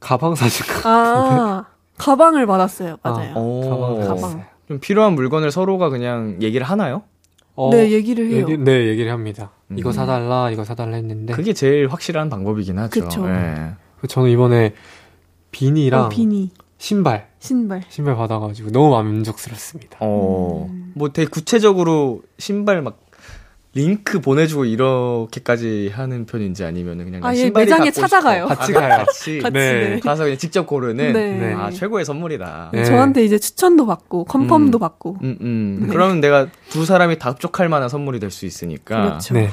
[0.00, 0.88] 가방 사줄 거.
[0.88, 1.64] 아,
[2.02, 2.96] 가방을 받았어요.
[3.02, 3.32] 맞아요.
[3.36, 3.98] 어.
[4.00, 4.20] 가방.
[4.20, 4.44] 가방.
[4.68, 7.02] 좀 필요한 물건을 서로가 그냥 얘기를 하나요?
[7.54, 8.38] 어, 네, 얘기를 해요.
[8.38, 9.50] 얘기, 네, 얘기를 합니다.
[9.70, 9.78] 음.
[9.78, 11.34] 이거 사달라, 이거 사달라 했는데.
[11.34, 13.00] 그게 제일 확실한 방법이긴 하죠.
[13.00, 13.28] 그쵸.
[13.28, 13.72] 예.
[14.08, 14.74] 저는 이번에
[15.50, 17.82] 비니랑 어, 비니, 신발, 신발.
[17.88, 19.98] 신발 받아가지고 너무 만족스럽습니다.
[20.00, 20.92] 어, 음.
[20.96, 22.98] 뭐 되게 구체적으로 신발 막
[23.74, 28.44] 링크 보내주고 이렇게까지 하는 편인지 아니면 그냥 아, 예, 신발이 매장에 갖고 찾아가요.
[28.44, 28.54] 싶어.
[28.54, 29.04] 같이 아, 가요.
[29.06, 29.88] 같이, 같이, 네.
[29.94, 30.00] 네.
[30.00, 31.32] 가서 그냥 직접 고르는 네.
[31.38, 31.54] 네.
[31.54, 32.70] 아 최고의 선물이다.
[32.74, 32.84] 네.
[32.84, 34.80] 저한테 이제 추천도 받고, confirm도 음.
[34.80, 35.16] 받고.
[35.22, 35.78] 음, 음.
[35.82, 35.86] 네.
[35.88, 39.02] 그러면 내가 두 사람이 다 흡족할 만한 선물이 될 수 있으니까.
[39.02, 39.34] 그렇죠.
[39.34, 39.48] 네.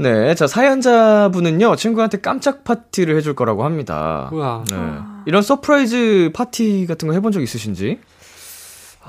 [0.00, 4.30] 네, 자 사연자분은요 친구한테 깜짝 파티를 해줄 거라고 합니다.
[4.32, 4.64] 우와.
[4.70, 4.76] 네.
[5.26, 7.98] 이런 surprise 파티 같은 거 해본 적 있으신지?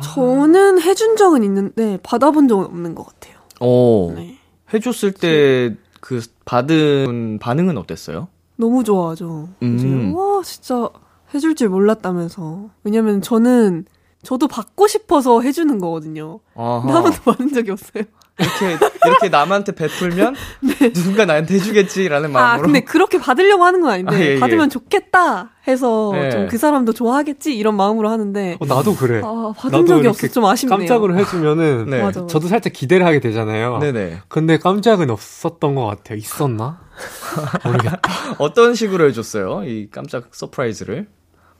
[0.02, 3.29] 저는 해준 적은 있는데, 받아본 적은 없는 것 같아요.
[3.60, 4.38] 어, 네.
[4.74, 8.28] 해줬을 때 그 받은 반응은 어땠어요?
[8.56, 9.50] 너무 좋아하죠.
[9.62, 10.14] 음.
[10.16, 10.90] 와, 진짜
[11.34, 12.70] 해줄 줄 몰랐다면서.
[12.84, 13.86] 왜냐면 저는,
[14.24, 16.40] 저도 받고 싶어서 해주는 거거든요.
[16.56, 16.80] 아하.
[16.94, 18.04] 한 번도 받은 적이 없어요.
[18.40, 20.36] 이렇게 이렇게 남한테 베풀면
[20.94, 22.66] 누군가 나한테 해주겠지라는 아, 마음으로.
[22.68, 24.40] 근데 그렇게 받으려고 하는 건 아닌데, 아, 예, 예.
[24.40, 26.32] 받으면 좋겠다 해서 예.
[26.32, 27.56] 좀그 사람도 좋아하겠지?
[27.56, 29.22] 이런 마음으로 하는데, 어, 나도 그래.
[29.24, 30.28] 아, 받은 적이 없어.
[30.28, 30.78] 좀 아쉽네요.
[30.78, 32.02] 깜짝으로 해주면은 네.
[32.02, 32.26] 맞아.
[32.28, 33.80] 저도 살짝 기대를 하게 되잖아요.
[33.80, 34.22] 네네.
[34.28, 36.18] 근데 깜짝은 없었던 것 같아요.
[36.18, 36.80] 있었나?
[37.66, 38.00] 모르겠다.
[38.38, 39.64] 어떤 식으로 해줬어요?
[39.66, 41.08] 이 깜짝 surprise를.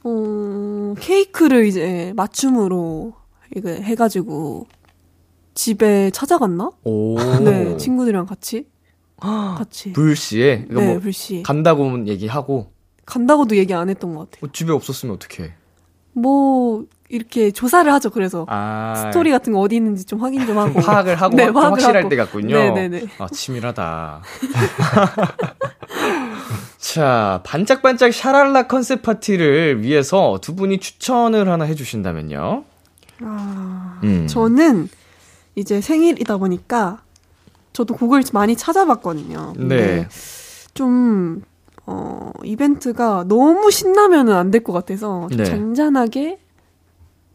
[0.04, 3.14] 어, 케이크를 이제 맞춤으로
[3.56, 4.68] 이거 해가지고
[5.60, 6.72] 집에 찾아갔나?
[6.86, 7.18] 오.
[7.44, 8.66] 네, 친구들이랑 같이.
[9.20, 9.92] 같이.
[9.94, 11.44] 불시에 이거 네, 뭐 불시.
[11.44, 12.72] 간다고는 얘기하고
[13.06, 14.48] 간다고도 얘기 안 했던 것 같아요.
[14.48, 15.52] 어, 집에 없었으면 어떡해?
[16.14, 18.46] 뭐, 이렇게 조사를 하죠, 그래서.
[18.48, 19.10] 아.
[19.12, 20.80] 스토리 같은 거 어디 있는지 좀 확인 좀 하고.
[20.80, 22.10] 파악을 하고 네, 좀 파악을 확실할 하고.
[22.10, 22.56] 때 같군요.
[22.56, 23.08] 네네네.
[23.18, 24.22] 아, 치밀하다.
[26.80, 32.64] 자, 반짝반짝 샤랄라 컨셉 파티를 위해서 두 분이 추천을 하나 해주신다면요?
[33.24, 34.26] 아, 음.
[34.28, 34.88] 저는
[35.60, 37.02] 이제 생일이다 보니까
[37.74, 39.54] 저도 곡을 많이 찾아봤거든요.
[39.56, 40.08] 근데 네.
[40.74, 41.42] 좀,
[41.86, 45.46] 어, 이벤트가 너무 신나면은 안 될 것 같아서 좀 네.
[45.46, 46.40] 잔잔하게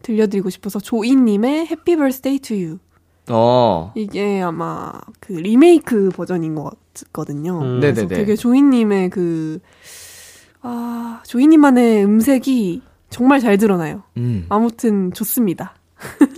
[0.01, 2.79] 들려드리고 싶어서 조이님의 Happy Birthday to You.
[3.29, 3.91] 어.
[3.95, 7.59] 이게 아마 그 리메이크 버전인 것 같거든요.
[7.61, 7.79] 음.
[7.79, 8.15] 그래서 네네네.
[8.15, 9.59] 되게 조이님의 그,
[10.61, 14.03] 아, 조이님만의 음색이 정말 잘 드러나요.
[14.17, 14.45] 음.
[14.49, 15.73] 아무튼 좋습니다.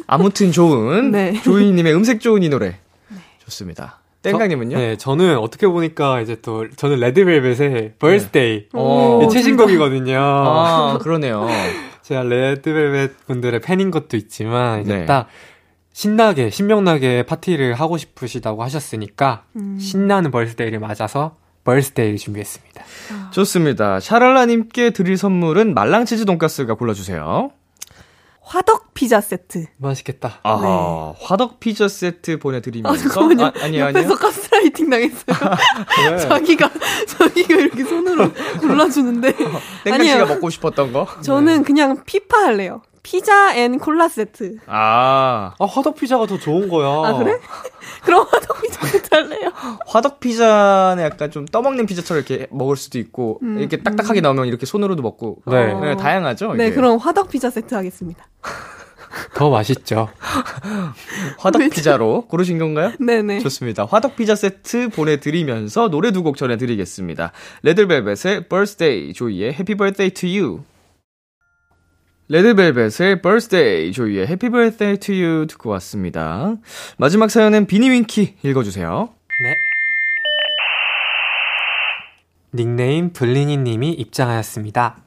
[0.08, 1.42] 아무튼 좋은 네.
[1.42, 2.80] 조이님의 음색 좋은 이 노래.
[3.40, 4.00] 좋습니다.
[4.24, 4.78] 땡강님은요?
[4.78, 9.22] 네, 저는 어떻게 보니까 이제 또 저는 레드벨벳의 birthday 어.
[9.24, 10.18] 이 최신곡이거든요.
[10.20, 11.48] 아, 그러네요.
[12.02, 15.06] 제가 레드벨벳 분들의 팬인 것도 있지만 이제 네.
[15.06, 15.28] 딱
[15.94, 19.78] 신나게 신명나게 파티를 하고 싶으시다고 하셨으니까 음.
[19.80, 22.84] 신나는 벌스데이를 맞아서 벌스데이를 준비했습니다.
[23.32, 24.00] 좋습니다.
[24.00, 27.52] 샤랄라님께 드릴 선물은 말랑치즈 돈가스가 골라주세요.
[28.52, 29.66] 화덕 피자 세트.
[29.78, 30.40] 맛있겠다.
[30.44, 32.98] 아, 화덕 피자 세트 아, 보내드리면서.
[33.10, 33.46] 잠깐만요.
[33.48, 34.00] 아, 아니요, 아니요.
[34.04, 35.36] 옆에서 가스라이팅 당했어요.
[36.12, 36.18] 왜?
[36.30, 36.70] 자기가,
[37.08, 38.32] 자기가 이렇게 손으로
[38.62, 39.34] 골라주는데.
[39.36, 40.14] 땡강 아니에요.
[40.14, 41.08] 씨가 먹고 싶었던 거.
[41.22, 42.82] 저는 그냥 피자 할래요.
[43.10, 44.58] 피자 and 콜라 세트.
[44.68, 46.88] 아, 아 화덕 피자가 더 좋은 거야.
[47.10, 47.40] 아, 그래?
[48.04, 49.50] 그럼 화덕 피자 세트 할래요.
[49.88, 54.66] 화덕 피자는 약간 좀 떠먹는 피자처럼 이렇게 먹을 수도 있고, 음, 이렇게 딱딱하게 나오면 이렇게
[54.66, 55.38] 손으로도 먹고.
[55.48, 55.72] 네.
[55.72, 55.80] 어.
[55.80, 56.54] 네, 다양하죠?
[56.56, 56.76] 네, 이게.
[56.76, 58.26] 그럼 화덕 피자 세트 하겠습니다.
[59.36, 60.10] 더 맛있죠.
[61.40, 62.92] 화덕 왜 피자로 고르신 건가요?
[63.00, 63.40] 네네.
[63.40, 63.86] 좋습니다.
[63.86, 67.32] 화덕 피자 세트 보내드리면서 노래 두 곡 전해드리겠습니다.
[67.64, 70.64] 레드벨벳의 Birthday, 조이의 Happy Birthday to You.
[72.30, 76.56] 레드벨벳의 Birthday, 조이의 Happy Birthday to You 듣고 왔습니다.
[76.98, 79.10] 마지막 사연은 비니윈키 읽어주세요.
[79.44, 79.56] 네.
[82.54, 84.98] 닉네임 블리니 님이 입장하였습니다.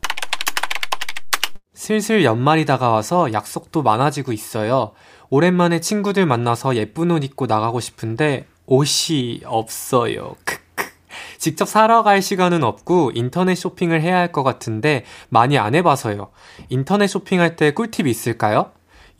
[1.75, 4.93] 슬슬 연말이 다가와서 약속도 많아지고 있어요.
[5.29, 10.37] 오랜만에 친구들 만나서 예쁜 옷 입고 나가고 싶은데 옷이 없어요.
[10.45, 10.70] 크크.
[11.41, 16.29] 직접 사러 갈 시간은 없고 인터넷 쇼핑을 해야 할 것 같은데 많이 안 해봐서요.
[16.69, 18.71] 인터넷 쇼핑할 때 꿀팁 있을까요?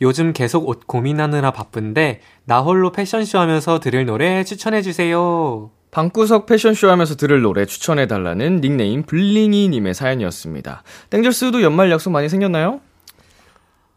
[0.01, 5.71] 요즘 계속 옷 고민하느라 바쁜데 나 홀로 패션쇼 하면서 들을 노래 추천해주세요.
[5.91, 10.83] 방구석 패션쇼 하면서 들을 노래 추천해달라는 닉네임 블링이님의 사연이었습니다.
[11.09, 12.79] 땡절스도 연말 약속 많이 생겼나요?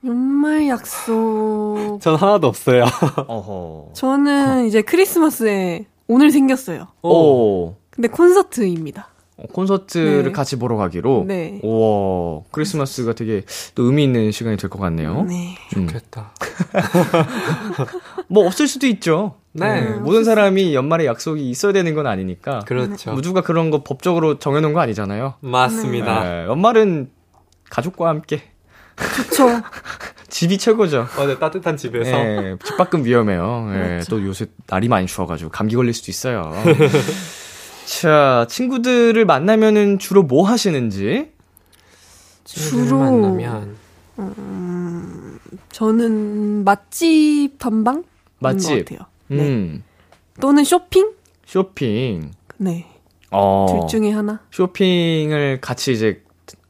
[0.04, 1.98] 연말 약속.
[2.02, 2.84] 전 하나도 없어요.
[3.28, 3.90] 어허.
[3.94, 6.88] 저는 이제 크리스마스에 오늘 생겼어요.
[7.02, 7.76] 오.
[7.94, 9.08] 근데 콘서트입니다.
[9.36, 10.32] 어, 콘서트를 네.
[10.32, 11.24] 같이 보러 가기로.
[11.26, 11.58] 네.
[11.62, 13.42] 우와, 크리스마스가 되게
[13.74, 15.22] 또 의미 있는 시간이 될 것 같네요.
[15.24, 15.56] 네.
[15.76, 15.86] 음.
[15.88, 16.32] 좋겠다.
[18.28, 19.34] 뭐 없을 수도 있죠.
[19.52, 19.82] 네.
[19.82, 22.60] 모든 사람이 연말에 약속이 있어야 되는 건 아니니까.
[22.60, 23.12] 그렇죠.
[23.12, 25.34] 뭐 누가 그런 거 법적으로 정해놓은 거 아니잖아요.
[25.40, 26.22] 맞습니다.
[26.24, 27.10] 네, 연말은
[27.70, 28.42] 가족과 함께
[29.16, 29.48] 좋죠.
[30.28, 31.06] 집이 최고죠.
[31.18, 33.68] 어제 따뜻한 집에서 네, 집 밖은 위험해요.
[33.72, 34.10] 네, 그렇죠.
[34.10, 36.52] 또 요새 날이 많이 추워가지고 감기 걸릴 수도 있어요.
[37.86, 41.30] 자, 친구들을 만나면은 주로 뭐 하시는지?
[42.44, 43.76] 주로- 만나면
[45.70, 48.04] 저는 맛집 탐방?
[48.38, 48.70] 맛집.
[48.70, 49.08] 것 같아요.
[49.28, 49.48] 네.
[49.48, 49.82] 음,
[50.40, 51.12] 또는 쇼핑?
[51.46, 52.30] 쇼핑.
[52.58, 52.86] 네.
[53.30, 54.40] 어, 둘 중에 하나.
[54.50, 56.22] 쇼핑을 같이 이제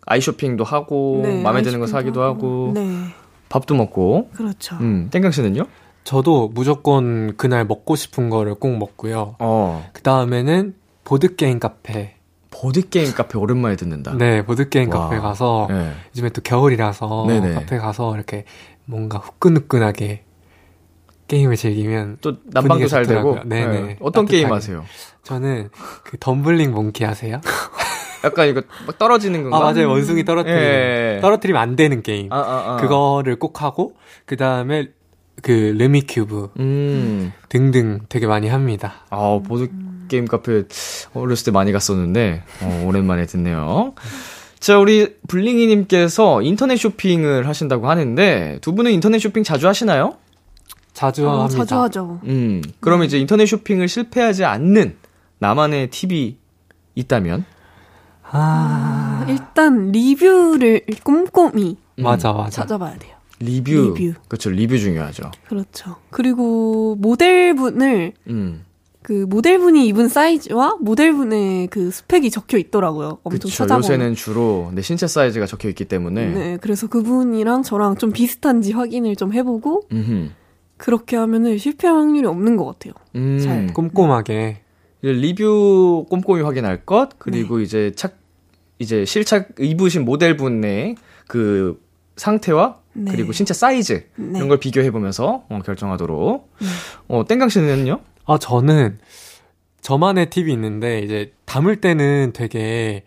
[0.07, 2.89] 아이 쇼핑도 하고 네, 마음에 드는 거 사기도 하고 네.
[3.49, 4.31] 밥도 먹고.
[4.35, 4.77] 그렇죠.
[4.77, 5.65] 음, 땡깡 씨는요?
[6.05, 9.37] 저도 무조건 그날 먹고 싶은 거를 꼭 먹고요.
[9.39, 12.15] 어, 그 다음에는 보드게임 카페.
[12.51, 14.15] 보드 게임 카페 오랜만에 듣는다.
[14.17, 15.01] 네, 보드게임 와.
[15.05, 15.93] 카페 가서 네.
[16.11, 17.55] 요즘에 또 겨울이라서 네네.
[17.55, 18.45] 카페 가서 이렇게
[18.85, 20.23] 뭔가 후끈후끈하게
[21.27, 23.39] 게임을 즐기면 또 난방도 잘 되고.
[23.45, 23.97] 네네.
[24.01, 24.55] 어떤 게임 따뜻하게.
[24.55, 24.85] 하세요?
[25.25, 25.71] 저는
[26.05, 27.41] 그 Tumbling Monkey 아세요?
[28.25, 29.57] 약간 이거 막 떨어지는 건가?
[29.59, 31.19] 아 맞아요 원숭이 떨어뜨리는 예.
[31.21, 32.77] 떨어뜨리면 안 되는 게임 아, 아, 아.
[32.77, 34.89] 그거를 꼭 하고 그 다음에
[35.43, 37.33] 그 루미큐브 음.
[37.49, 38.95] 등등 되게 많이 합니다.
[39.11, 39.69] 아, 보드
[40.09, 40.65] 게임 카페
[41.15, 43.95] 어렸을 때 많이 갔었는데 어, 오랜만에 듣네요.
[44.61, 50.17] 자, 우리 블링이 님께서 인터넷 쇼핑을 하신다고 하는데 두 분은 인터넷 쇼핑 자주 하시나요?
[50.95, 51.59] 자주 어, 합니다.
[51.59, 52.21] 자주 하죠.
[52.25, 52.63] 음.
[52.81, 54.97] 그러면 이제 인터넷 쇼핑을 실패하지 않는
[55.39, 56.39] 나만의 팁이
[56.95, 57.45] 있다면
[58.31, 62.03] 아, 일단 리뷰를 꼼꼼히 음.
[62.03, 62.63] 맞아, 맞아.
[62.63, 63.14] 찾아봐야 돼요.
[63.45, 63.95] 리뷰.
[63.97, 64.15] 리뷰.
[64.29, 64.51] 그렇죠.
[64.51, 65.31] 리뷰 중요하죠.
[65.49, 65.97] 그렇죠.
[66.11, 68.65] 그리고 모델분을 음.
[69.03, 73.19] 그 모델분이 입은 사이즈와 모델분의 그 스펙이 적혀 있더라고요.
[73.23, 73.49] 엄청 그쵸.
[73.51, 73.83] 찾아보면.
[73.83, 76.27] 요새는 주로 내 신체 사이즈가 적혀 있기 때문에.
[76.27, 80.31] 네, 그래서 그분이랑 저랑 좀 비슷한지 확인을 좀 해보고 음흠.
[80.79, 82.95] 그렇게 하면은 실패할 확률이 없는 것 같아요.
[83.15, 83.39] 음.
[83.39, 83.67] 잘.
[83.75, 84.63] 꼼꼼하게.
[85.03, 87.17] 이제 리뷰 꼼꼼히 확인할 것 네.
[87.19, 88.17] 그리고 이제 착
[88.79, 90.97] 이제 실착 입으신 모델분의
[91.29, 91.79] 그
[92.17, 93.11] 상태와 네.
[93.11, 94.39] 그리고 신체 사이즈 네.
[94.39, 96.51] 이런 걸 비교해 보면서 어, 결정하도록.
[96.61, 96.67] 네.
[97.09, 98.01] 어 땡강 씨는요?
[98.27, 98.99] 아, 저는
[99.81, 103.05] 저만의 팁이 있는데, 이제 담을 때는 되게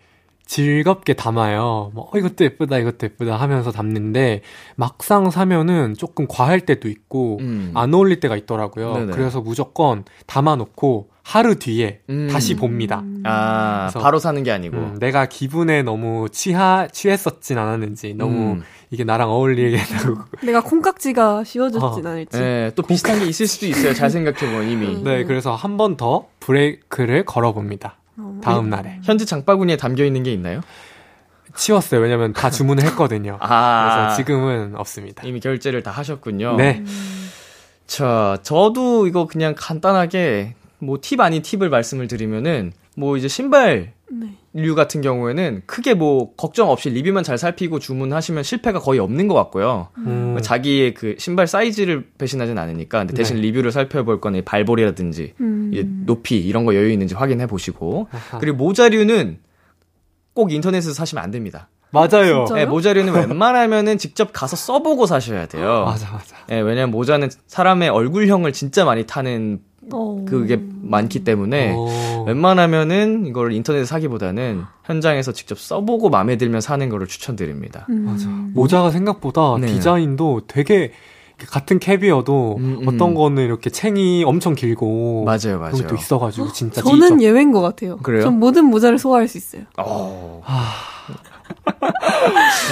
[0.47, 1.91] 즐겁게 담아요.
[1.93, 4.41] 뭐, 어, 이것도 예쁘다, 이것도 예쁘다 하면서 담는데,
[4.75, 7.71] 막상 사면은 조금 과할 때도 있고, 음.
[7.75, 8.93] 안 어울릴 때가 있더라고요.
[8.93, 9.12] 네네.
[9.13, 12.29] 그래서 무조건 담아놓고 하루 뒤에 음.
[12.31, 13.03] 다시 봅니다.
[13.25, 14.77] 아 그래서- 바로 사는 게 아니고.
[14.77, 18.63] 음, 내가 기분에 너무 취하, 취했었진 않았는지, 너무 음.
[18.89, 20.15] 이게 나랑 어울리겠다고.
[20.45, 22.10] 내가 콩깍지가 씌워졌진 어.
[22.10, 22.39] 않을지.
[22.39, 23.93] 네, 또 비슷한 게 있을 수도 있어요.
[23.93, 25.03] 잘 생각해 보면 이미.
[25.03, 27.97] 네, 그래서 한 번 더 브레이크를 걸어봅니다.
[28.17, 28.39] 어.
[28.43, 28.99] 다음 날에.
[29.03, 30.62] 현지 장바구니에 담겨 있는 게 있나요?
[31.56, 32.01] 치웠어요.
[32.01, 33.38] 왜냐면 다 주문을 했거든요.
[33.41, 35.23] 아 그래서 지금은 없습니다.
[35.25, 36.56] 이미 결제를 다 하셨군요.
[36.58, 36.84] 네.
[37.86, 44.27] 자, 저도 이거 그냥 간단하게 뭐 팁 아닌 팁을 말씀을 드리면은 뭐 이제 신발 네.
[44.53, 49.36] 류 같은 경우에는 크게 뭐 걱정 없이 리뷰만 잘 살피고 주문하시면 실패가 거의 없는 것
[49.36, 49.89] 같고요.
[49.99, 53.43] 음, 자기의 그 신발 사이즈를 배신하진 않으니까 근데 대신 네.
[53.43, 56.03] 리뷰를 살펴볼 거는 발볼이라든지 음.
[56.07, 58.39] 높이 이런 거 여유 있는지 확인해 보시고 아하.
[58.39, 59.41] 그리고 모자류는
[60.33, 61.69] 꼭 인터넷에서 사시면 안 됩니다.
[61.91, 62.45] 맞아요.
[62.47, 62.55] 진짜?
[62.55, 65.86] 네, 모자류는 웬만하면은 직접 가서 써보고 사셔야 돼요.
[65.86, 66.36] 맞아, 맞아.
[66.51, 69.62] 예, 왜냐면 모자는 사람의 얼굴형을 진짜 많이 타는
[69.93, 70.26] 어.
[70.28, 72.23] 그게 많기 때문에 오.
[72.28, 77.86] 웬만하면은 이걸 인터넷에 사기보다는 현장에서 직접 써보고 마음에 들면 사는 거를 추천드립니다.
[77.89, 78.06] 음.
[78.06, 78.28] 맞아.
[78.30, 79.67] 모자가 생각보다 네.
[79.67, 80.91] 디자인도 되게
[81.38, 82.88] 같은 캡이어도 음, 음.
[82.88, 85.73] 어떤 거는 이렇게 챙이 엄청 길고 맞아요, 맞아요.
[85.73, 87.97] 그런 것도 있어가지고 진짜 저는 예외인 것 같아요.
[87.97, 88.23] 그래요?
[88.23, 89.63] 전 모든 모자를 소화할 수 있어요.
[89.78, 90.41] 어,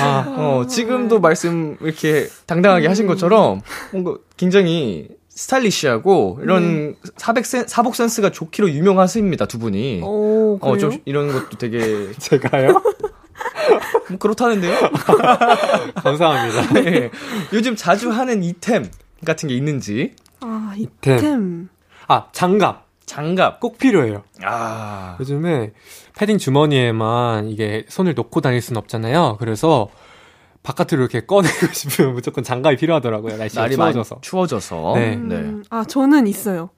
[0.02, 7.96] 아, 어, 지금도 말씀 이렇게 당당하게 하신 것처럼 뭔가 굉장히 스타일리시하고 이런 사백 센, 사복
[7.96, 10.02] 센스가 좋기로 유명하십니다, 두 분이.
[10.04, 10.74] 오, 그래요?
[10.74, 12.70] 어, 좀 이런 것도 되게 제가요?
[14.10, 14.74] 뭐 그렇다는데요?
[15.96, 16.74] 감사합니다.
[16.74, 17.12] 네.
[17.54, 18.90] 요즘 자주 하는 이템
[19.26, 20.14] 같은 게 있는지.
[20.40, 21.18] 아, 이템.
[21.18, 21.70] 이템.
[22.08, 22.86] 아, 장갑.
[23.06, 23.60] 장갑.
[23.60, 24.24] 꼭 필요해요.
[24.44, 25.18] 아.
[25.20, 25.74] 요즘에
[26.18, 29.38] 패딩 주머니에만 이게 손을 놓고 다닐 순 없잖아요.
[29.40, 29.90] 그래서
[30.66, 33.38] 바깥으로 이렇게 꺼내고 싶으면 무조건 장갑이 필요하더라고요.
[33.38, 34.18] 날씨가 추워져서.
[34.22, 34.94] 추워져서.
[34.96, 35.16] 네.
[35.16, 35.36] 네.
[35.36, 36.72] 음, 아, 저는 있어요.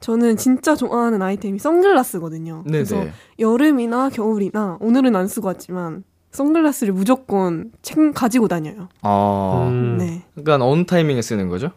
[0.00, 2.62] 저는 진짜 좋아하는 아이템이 선글라스거든요.
[2.64, 3.12] 그래서 네네.
[3.38, 8.88] 여름이나 겨울이나 오늘은 안 쓰고 왔지만 선글라스를 무조건 챙 가지고 다녀요.
[9.02, 9.66] 어.
[9.68, 9.96] 음.
[9.98, 10.22] 네.
[10.34, 11.70] 그러니까 어느 타이밍에 쓰는 거죠?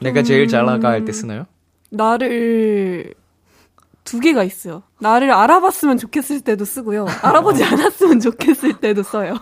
[0.00, 1.44] 내가 제일 잘 나가 할때 쓰나요?
[1.90, 3.14] 나를
[4.04, 4.82] 두 개가 있어요.
[5.00, 7.06] 나를 알아봤으면 좋겠을 때도 쓰고요.
[7.22, 9.34] 알아보지 않았으면 좋겠을 때도 써요.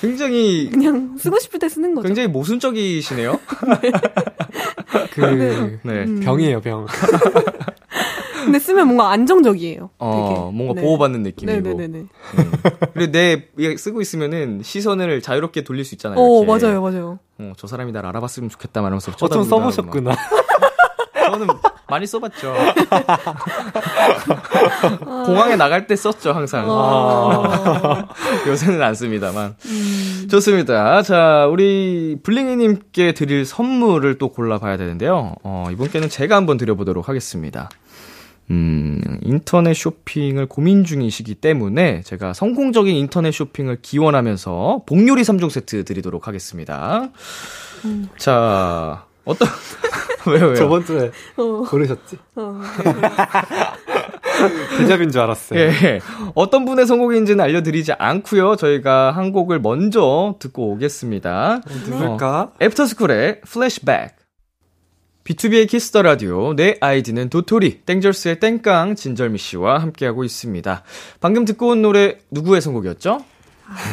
[0.00, 2.06] 굉장히 그냥 쓰고 싶을 때 쓰는 거죠.
[2.06, 3.38] 굉장히 모순적이시네요.
[5.12, 6.04] 그 네.
[6.04, 6.20] 음.
[6.20, 6.86] 병이에요, 병.
[8.44, 9.90] 근데 쓰면 뭔가 안정적이에요.
[9.98, 10.56] 어, 되게.
[10.56, 10.80] 뭔가 네.
[10.80, 11.60] 보호받는 느낌이고.
[11.60, 11.98] 네네네네.
[11.98, 12.08] 음.
[12.94, 16.18] 그리고 내 쓰고 있으면은 시선을 자유롭게 돌릴 수 있잖아요.
[16.18, 16.66] 어, 이렇게.
[16.66, 17.18] 맞아요, 맞아요.
[17.38, 20.16] 어, 저 사람이 날 알아봤으면 좋겠다 말하면서 어, 좀 쳐다보다가 써보셨구나.
[21.30, 21.38] 막.
[21.38, 21.46] 저는
[21.88, 22.54] 많이 써봤죠.
[25.24, 26.66] 공항에 나갈 때 썼죠, 항상.
[26.68, 28.06] 어.
[28.46, 29.56] 요새는 안 씁니다만.
[29.64, 30.28] 음.
[30.30, 31.02] 좋습니다.
[31.02, 35.34] 자, 우리 블링이님께 드릴 선물을 또 골라봐야 되는데요.
[35.42, 37.68] 어, 이분께는 제가 한번 드려보도록 하겠습니다.
[38.50, 46.28] 음, 인터넷 쇼핑을 고민 중이시기 때문에 제가 성공적인 인터넷 쇼핑을 기원하면서 복요리 3종 세트 드리도록
[46.28, 47.10] 하겠습니다.
[47.84, 48.08] 음.
[48.16, 49.46] 자, 어떤,
[50.26, 50.54] 왜요, 왜요?
[50.56, 52.16] 저번 주에 어, 고르셨지?
[52.36, 52.60] 어.
[54.78, 55.58] 대잡인 줄 알았어요.
[55.58, 56.00] 예.
[56.34, 58.56] 어떤 분의 선곡인지는 알려드리지 않고요.
[58.56, 61.60] 저희가 한 곡을 먼저 듣고 오겠습니다.
[61.86, 62.52] 누굴까?
[62.60, 64.16] 애프터스쿨의 플래시백.
[65.24, 70.82] B2B의 키스터 라디오, 내 아이디는 도토리, 땡절스의 땡깡, 진절미 씨와 함께하고 있습니다.
[71.20, 73.22] 방금 듣고 온 노래 누구의 선곡이었죠?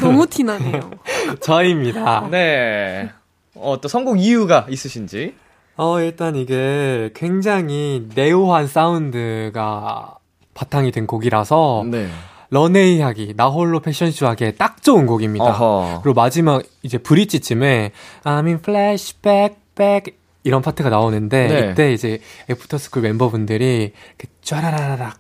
[0.02, 0.92] 너무 티나네요.
[1.42, 2.30] 저입니다.
[2.32, 3.12] 네.
[3.56, 5.34] 어, 또 선곡 이유가 있으신지?
[5.78, 10.16] 어, 일단 이게 굉장히 neo한 사운드가
[10.54, 12.08] 바탕이 된 곡이라서 네.
[12.50, 15.46] 런웨이 하기, 나 홀로 패션쇼 하기에 딱 좋은 곡입니다.
[15.46, 16.02] 어허.
[16.04, 17.92] 그리고 마지막 이제 bridge쯤에
[18.24, 21.72] I'm in flashback, back 이런 파트가 나오는데 네.
[21.72, 25.18] 이때 이제 애프터스쿨 멤버분들이 이렇게 쫘라라락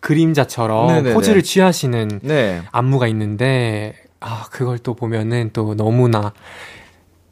[0.00, 1.14] 그림자처럼 네네네.
[1.14, 2.62] 포즈를 취하시는 네.
[2.70, 6.32] 안무가 있는데 아 그걸 또 보면은 또 너무나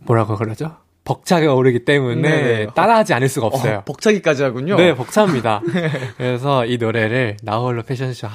[0.06, 0.76] 뭐라고 그러죠?
[1.04, 2.66] 벅차게 오르기 때문에 네네.
[2.74, 3.78] 따라하지 않을 수가 없어요.
[3.78, 4.76] 어, 벅차기까지 하군요.
[4.76, 5.62] 네, 벅차입니다.
[6.18, 8.28] 그래서 이 노래를 나홀로 패션쇼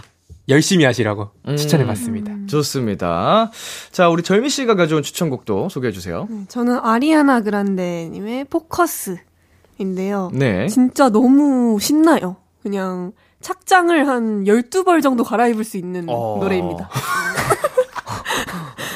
[0.49, 1.57] 열심히 하시라고 음.
[1.57, 2.47] 추천해봤습니다.
[2.47, 3.51] 좋습니다.
[3.91, 6.27] 자, 우리 절미 씨가 가져온 추천곡도 소개해 주세요.
[6.29, 10.31] 네, 저는 아리아나 그란데님의 포커스인데요.
[10.33, 10.67] 네.
[10.67, 12.37] 진짜 너무 신나요.
[12.63, 16.37] 그냥 착장을 한 12벌 정도 갈아입을 수 있는 어.
[16.39, 16.89] 노래입니다.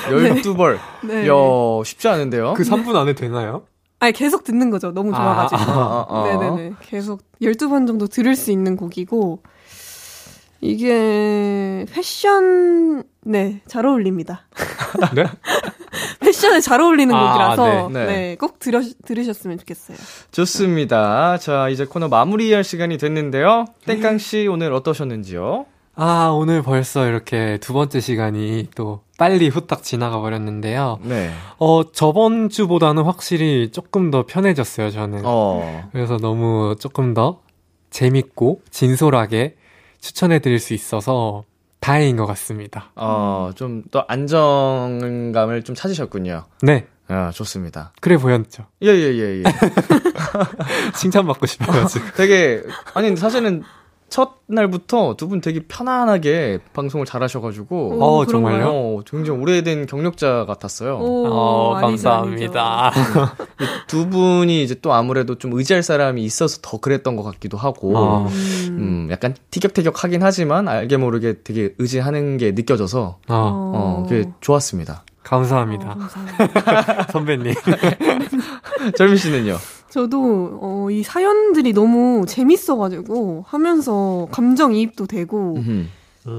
[0.10, 0.80] 12벌.
[1.04, 1.28] 네.
[1.28, 1.34] 야,
[1.84, 2.54] 쉽지 않은데요?
[2.56, 3.64] 그 3분 안에 되나요?
[4.00, 4.92] 아니, 계속 듣는 거죠.
[4.92, 5.62] 너무 좋아가지고.
[5.62, 6.24] 아, 아, 아.
[6.28, 6.74] 네네네.
[6.82, 9.42] 계속 12번 정도 들을 수 있는 곡이고,
[10.62, 14.48] 이게 패션, 네, 잘 어울립니다.
[15.14, 15.26] 네?
[16.20, 18.36] 패션에 잘 어울리는 아, 곡이라서, 네, 네, 네.
[18.36, 19.98] 꼭 들으, 들으셨으면 좋겠어요.
[20.32, 21.38] 좋습니다.
[21.38, 23.66] 자, 이제 코너 마무리할 시간이 됐는데요.
[23.86, 25.66] 땡깡 씨 오늘 어떠셨는지요?
[25.98, 31.00] 아, 오늘 벌써 이렇게 두 번째 시간이 또 빨리 후딱 지나가 버렸는데요.
[31.04, 31.32] 네.
[31.58, 35.22] 어, 저번 주보다는 확실히 조금 더 편해졌어요, 저는.
[35.24, 35.90] 어.
[35.94, 37.42] 그래서 너무 조금 더
[37.92, 39.56] 재밌고 진솔하게
[40.02, 41.46] 추천해 드릴 수 있어서
[41.80, 42.92] 다행인 것 같습니다.
[42.96, 46.44] 어, 좀또 안정감을 좀 찾으셨군요.
[46.62, 46.88] 네.
[47.08, 47.94] 아, 좋습니다.
[48.02, 48.66] 그래 보였죠.
[48.82, 49.44] 예, 예, 예, 예.
[50.98, 52.10] 칭찬받고 싶어요, 지금.
[52.16, 52.64] 되게,
[52.96, 53.64] 아니, 사실은
[54.08, 58.68] 첫 날부터 두 분 되게 편안하게 방송을 잘 하셔가지고, 오, 어, 정말요?
[58.70, 60.98] 어, 굉장히 오래된 경력자 같았어요.
[61.00, 62.92] 오, 어, 아니죠, 감사합니다.
[63.88, 68.28] 두 분이 이제 또 아무래도 좀 의지할 사람이 있어서 더 그랬던 것 같기도 하고, 어.
[68.28, 68.78] 음.
[69.08, 75.04] 음, 약간 티격태격 하긴 하지만 알게 모르게 되게 의지하는 게 느껴져서, 어, 어, 그게 좋았습니다.
[75.24, 75.90] 감사합니다.
[75.92, 77.04] 어, 감사합니다.
[77.12, 77.54] 선배님.
[78.96, 79.58] 절미 씨는요?
[79.96, 85.90] 저도 어, 이 사연들이 너무 재밌어가지고 하면서 감정이입도 되고 음.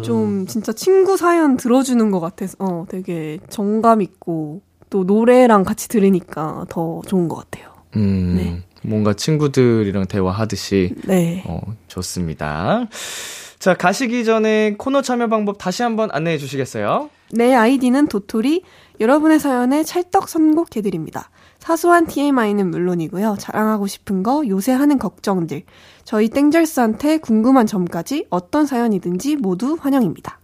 [0.04, 6.66] 좀 진짜 친구 사연 들어주는 것 같아서 어, 되게 정감 있고 또 노래랑 같이 들으니까
[6.68, 7.70] 더 좋은 것 같아요.
[7.96, 8.62] 음, 네.
[8.82, 11.42] 뭔가 친구들이랑 대화하듯이, 네.
[11.46, 12.88] 어, 좋습니다.
[13.58, 17.08] 자, 가시기 전에 코너 참여 방법 다시 한번 안내해 주시겠어요?
[17.32, 18.64] 내 아이디는 도토리.
[19.00, 21.30] 여러분의 사연에 찰떡 선곡해 드립니다.
[21.66, 23.38] 사소한 TMI는 물론이고요.
[23.40, 25.64] 자랑하고 싶은 거, 요새 하는 걱정들.
[26.04, 30.38] 저희 땡절스한테 궁금한 점까지 어떤 사연이든지 모두 환영입니다.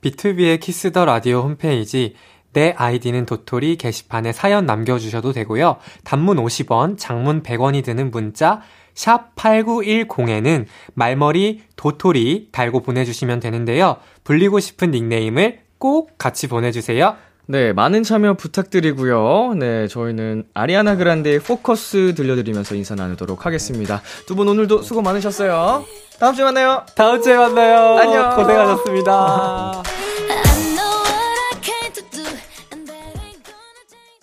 [0.00, 2.14] BTOB의 Kiss the Radio 홈페이지
[2.52, 5.78] 내 아이디는 도토리 게시판에 사연 남겨주셔도 되고요.
[6.04, 8.60] 단문 50원, 장문 100원이 드는 문자
[8.94, 13.96] 샵 8910에는 말머리 도토리 달고 보내주시면 되는데요.
[14.22, 17.16] 불리고 싶은 닉네임을 꼭 같이 보내주세요.
[17.50, 19.54] 네, 많은 참여 부탁드리고요.
[19.58, 24.02] 네, 저희는 아리아나 그란데의 포커스 들려드리면서 인사 나누도록 하겠습니다.
[24.26, 25.84] 두 분 오늘도 수고 많으셨어요.
[26.20, 26.84] 다음 주에 만나요.
[26.94, 27.98] 다음 주에 만나요.
[27.98, 28.36] 안녕.
[28.36, 29.82] 고생하셨습니다.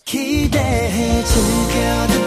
[0.06, 2.27] 기대해 즐겨듣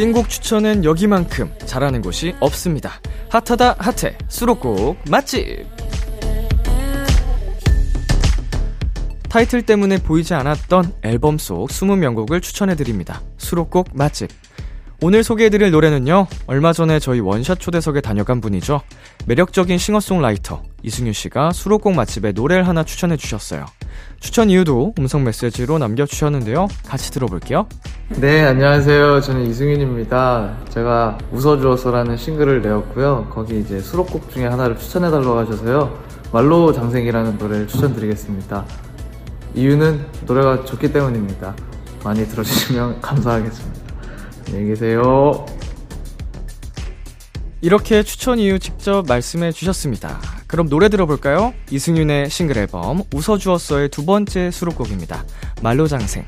[0.00, 3.02] 띵곡 추천은 여기만큼 잘하는 곳이 없습니다.
[3.28, 5.66] 핫하다 핫해 수록곡 맛집
[9.28, 13.20] 타이틀 때문에 보이지 않았던 앨범 속 20명곡을 추천해드립니다.
[13.36, 14.30] 수록곡 맛집
[15.02, 18.82] 오늘 소개해드릴 노래는요, 얼마 전에 저희 원샷 초대석에 다녀간 분이죠.
[19.26, 23.64] 매력적인 싱어송라이터, 이승윤 씨가 수록곡 맛집에 노래를 하나 추천해 주셨어요.
[24.18, 26.68] 추천 이유도 음성 메시지로 남겨주셨는데요.
[26.86, 27.66] 같이 들어볼게요.
[28.18, 29.20] 네, 안녕하세요.
[29.20, 30.56] 저는 이승윤입니다.
[30.70, 33.28] 제가 웃어주어서라는 싱글을 내었고요.
[33.30, 35.96] 거기 이제 수록곡 중에 하나를 추천해달라고 하셔서요.
[36.32, 38.64] 말로 장생이라는 노래를 추천드리겠습니다.
[39.54, 41.54] 이유는 노래가 좋기 때문입니다.
[42.02, 43.80] 많이 들어주시면 감사하겠습니다.
[44.48, 45.46] 안녕히 계세요.
[47.60, 50.18] 이렇게 추천 이유 직접 말씀해 주셨습니다.
[50.48, 51.54] 그럼 노래 들어볼까요?
[51.70, 55.24] 이승윤의 싱글 앨범 웃어주었어의 두 번째 수록곡입니다.
[55.62, 56.24] 말로 장생.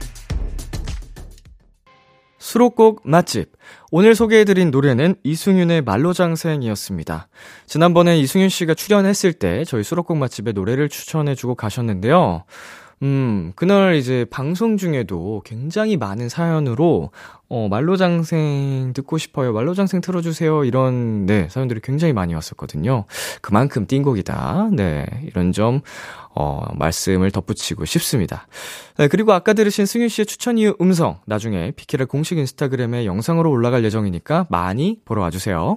[2.43, 3.53] 수록곡 맛집.
[3.93, 7.29] 오늘 소개해드린 노래는 이승윤의 말로장생이었습니다.
[7.67, 12.43] 지난번에 이승윤 씨가 출연했을 때 저희 수록곡 맛집에 노래를 추천해주고 가셨는데요.
[13.03, 17.11] 음, 그날 이제 방송 중에도 굉장히 많은 사연으로,
[17.49, 19.53] 어, 말로장생 듣고 싶어요.
[19.53, 20.65] 말로장생 틀어주세요.
[20.65, 23.07] 이런, 네, 사연들이 굉장히 많이 왔었거든요.
[23.41, 24.71] 그만큼 띵곡이다.
[24.73, 25.81] 네, 이런 점,
[26.35, 28.47] 어, 말씀을 덧붙이고 싶습니다.
[28.97, 33.85] 네, 그리고 아까 들으신 승윤 씨의 추천 이유 음성, 나중에 비키라 공식 인스타그램에 영상으로 올라갈
[33.85, 35.77] 예정이니까 많이 보러 와주세요.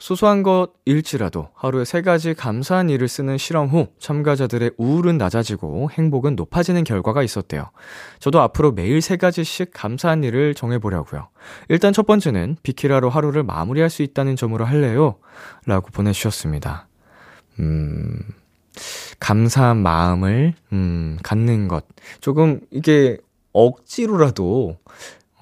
[0.00, 6.84] 소소한 것일지라도 하루에 세 가지 감사한 일을 쓰는 실험 후 참가자들의 우울은 낮아지고 행복은 높아지는
[6.84, 7.70] 결과가 있었대요.
[8.18, 11.28] 저도 앞으로 매일 세 가지씩 감사한 일을 정해보려고요.
[11.68, 15.16] 일단 첫 번째는 비키라로 하루를 마무리할 수 있다는 점으로 할래요?
[15.66, 16.88] 라고 보내주셨습니다.
[17.58, 18.20] 음,
[19.20, 21.84] 감사한 마음을, 음, 갖는 것.
[22.22, 23.18] 조금 이게
[23.52, 24.78] 억지로라도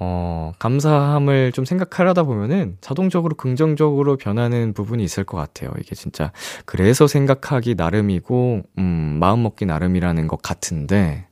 [0.01, 5.73] 어, 감사함을 좀 생각하려다 보면은 자동적으로 긍정적으로 변하는 부분이 있을 것 같아요.
[5.81, 6.33] 이게 진짜
[6.65, 11.27] 그래서 생각하기 나름이고, 음, 마음 먹기 나름이라는 것 같은데,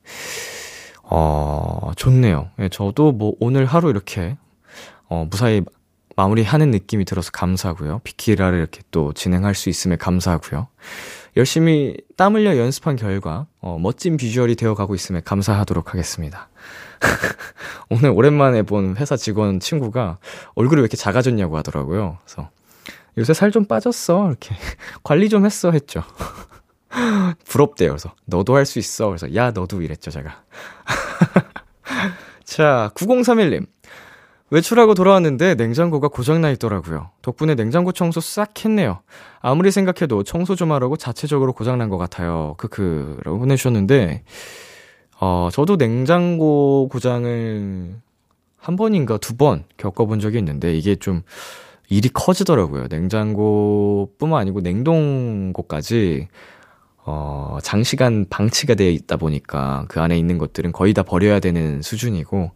[1.03, 2.49] 어, 좋네요.
[2.59, 4.35] 예, 저도 뭐 오늘 하루 이렇게,
[5.07, 5.61] 어, 무사히
[6.17, 8.01] 마무리하는 느낌이 들어서 감사하고요.
[8.03, 10.67] 비키라를 이렇게 또 진행할 수 있음에 감사하고요.
[11.37, 16.49] 열심히 땀 흘려 연습한 결과, 어, 멋진 비주얼이 되어 가고 있음에 감사하도록 하겠습니다.
[17.89, 20.17] 오늘 오랜만에 본 회사 직원 친구가
[20.55, 22.17] 얼굴이 왜 이렇게 작아졌냐고 하더라고요.
[22.25, 22.49] 그래서
[23.17, 24.27] 요새 살 좀 빠졌어.
[24.27, 24.55] 이렇게
[25.03, 25.71] 관리 좀 했어.
[25.71, 26.03] 했죠.
[27.47, 27.89] 부럽대요.
[27.91, 29.07] 그래서 너도 할 수 있어.
[29.07, 30.43] 그래서 야, 너도 이랬죠, 제가.
[32.43, 33.65] 자, 9031님.
[34.49, 37.11] 외출하고 돌아왔는데 냉장고가 고장나 있더라고요.
[37.21, 39.01] 덕분에 냉장고 청소 싹 했네요.
[39.41, 42.55] 아무리 생각해도 청소 좀 하라고 자체적으로 고장난 것 같아요.
[42.57, 43.19] 크크.
[43.25, 44.23] 라고 보내주셨는데,
[45.19, 47.95] 어, 저도 냉장고 고장을
[48.57, 51.21] 한 번인가 두 번 겪어본 적이 있는데, 이게 좀
[51.89, 52.87] 일이 커지더라고요.
[52.89, 56.27] 냉장고뿐만 아니고 냉동고까지,
[57.05, 62.51] 어, 장시간 방치가 되어 있다 보니까 그 안에 있는 것들은 거의 다 버려야 되는 수준이고,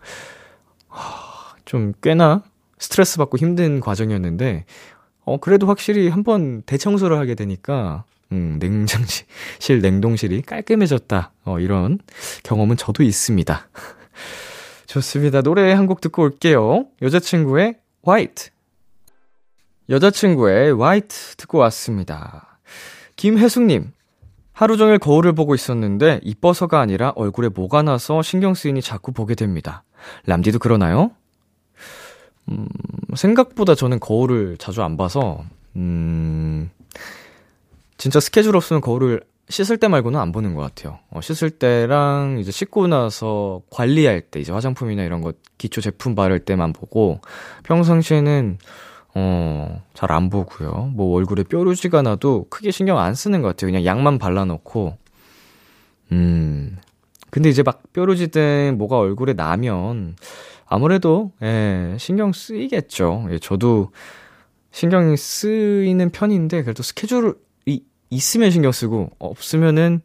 [1.65, 2.43] 좀 꽤나
[2.79, 4.65] 스트레스 받고 힘든 과정이었는데,
[5.25, 9.25] 어, 그래도 확실히 한번 대청소를 하게 되니까, 음, 냉장실,
[9.81, 11.31] 냉동실이 깔끔해졌다.
[11.45, 11.99] 어, 이런
[12.43, 13.67] 경험은 저도 있습니다.
[14.87, 15.41] 좋습니다.
[15.41, 16.85] 노래 한 곡 듣고 올게요.
[17.01, 17.75] 여자친구의
[18.07, 18.49] White.
[19.89, 22.59] 여자친구의 White 듣고 왔습니다.
[23.15, 23.91] 김혜숙님.
[24.53, 29.83] 하루 종일 거울을 보고 있었는데 이뻐서가 아니라 얼굴에 뭐가 나서 신경 쓰이니 자꾸 보게 됩니다.
[30.25, 31.11] 람디도 그러나요?
[32.49, 32.67] 음,
[33.15, 35.43] 생각보다 저는 거울을 자주 안 봐서,
[35.75, 36.69] 음,
[38.01, 40.97] 진짜 스케줄 없으면 거울을 씻을 때 말고는 안 보는 것 같아요.
[41.11, 46.39] 어, 씻을 때랑 이제 씻고 나서 관리할 때, 이제 화장품이나 이런 거 기초 제품 바를
[46.39, 47.21] 때만 보고,
[47.61, 48.57] 평상시에는,
[49.13, 50.89] 어, 잘 안 보고요.
[50.95, 53.67] 뭐 얼굴에 뾰루지가 나도 크게 신경 안 쓰는 것 같아요.
[53.67, 54.97] 그냥 약만 발라놓고,
[56.13, 56.77] 음,
[57.29, 60.15] 근데 이제 막 뾰루지든 뭐가 얼굴에 나면,
[60.65, 63.27] 아무래도, 예, 신경 쓰이겠죠.
[63.29, 63.91] 예, 저도
[64.71, 67.33] 신경이 쓰이는 편인데, 그래도 스케줄이
[68.11, 70.01] 있으면 신경 쓰고, 없으면은,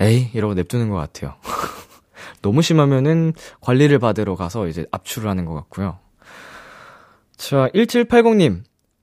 [0.00, 1.36] 에이, 이러고 냅두는 것 같아요.
[2.42, 5.98] 너무 심하면은 관리를 받으러 가서 이제 압출을 하는 것 같고요.
[7.36, 8.62] 자, 1780님.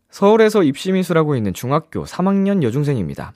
[0.10, 3.34] 서울에서 입시미술하고 있는 중학교 3학년 여중생입니다.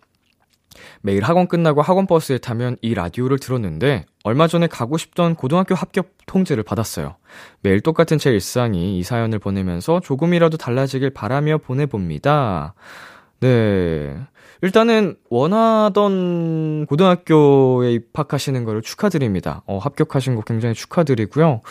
[1.01, 6.11] 매일 학원 끝나고 학원 버스에 타면 이 라디오를 들었는데 얼마 전에 가고 싶던 고등학교 합격
[6.27, 7.15] 통지를 받았어요.
[7.61, 12.75] 매일 똑같은 제 일상이 이 사연을 보내면서 조금이라도 달라지길 바라며 보내봅니다.
[13.39, 14.17] 네.
[14.61, 19.61] 일단은 원하던 고등학교에 입학하시는 거를 축하드립니다.
[19.67, 21.61] 어, 합격하신 거 굉장히 축하드리고요.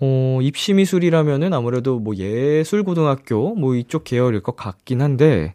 [0.00, 5.54] 어, 입시 미술이라면은 아무래도 뭐 예술 고등학교 뭐 이쪽 계열일 것 같긴 한데,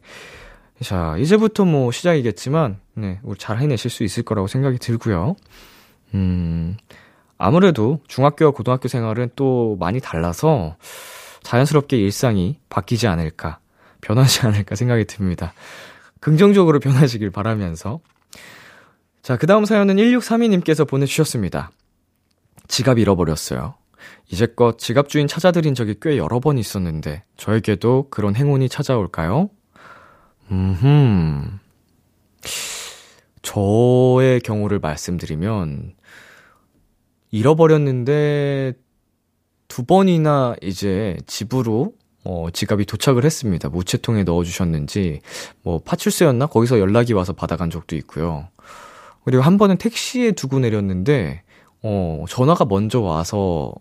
[0.82, 5.36] 자, 이제부터 뭐 시작이겠지만, 네, 우리 잘 해내실 수 있을 거라고 생각이 들고요.
[6.14, 6.76] 음,
[7.38, 10.76] 아무래도 중학교와 고등학교 생활은 또 많이 달라서
[11.42, 13.60] 자연스럽게 일상이 바뀌지 않을까,
[14.04, 15.54] 변하지 않을까 생각이 듭니다.
[16.20, 18.00] 긍정적으로 변하시길 바라면서.
[19.22, 21.72] 자, 그 다음 사연은 1632님께서 보내주셨습니다.
[22.68, 23.76] 지갑 잃어버렸어요.
[24.30, 29.50] 이제껏 지갑 주인 찾아드린 적이 꽤 여러 번 있었는데, 저에게도 그런 행운이 찾아올까요?
[30.52, 31.60] 음흠.
[33.42, 35.94] 저의 경우를 말씀드리면,
[37.32, 38.74] 잃어버렸는데,
[39.68, 41.94] 두 번이나 이제 집으로,
[42.26, 43.70] 어, 지갑이 도착을 했습니다.
[43.70, 45.22] 무채통에 넣어주셨는지,
[45.62, 46.48] 뭐, 파출소였나?
[46.48, 48.48] 거기서 연락이 와서 받아간 적도 있고요.
[49.26, 51.44] 그리고 한 번은 택시에 두고 내렸는데,
[51.82, 53.74] 어, 전화가 먼저 와서,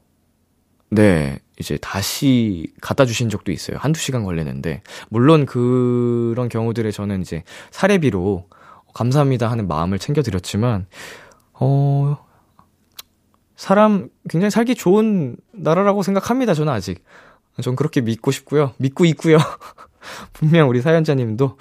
[0.91, 3.79] 네, 이제 다시 갖다 주신 적도 있어요.
[3.79, 4.83] 한두 시간 걸리는데.
[5.09, 8.49] 물론 그런 경우들에 저는 이제 사례비로
[8.93, 10.87] 감사합니다 하는 마음을 챙겨드렸지만,
[11.55, 12.19] 어,
[13.55, 16.55] 사람 굉장히 살기 좋은 나라라고 생각합니다.
[16.55, 17.05] 저는 아직.
[17.61, 18.73] 전 그렇게 믿고 싶고요.
[18.79, 19.39] 믿고 있고요.
[20.33, 21.59] 분명 우리 사연자님도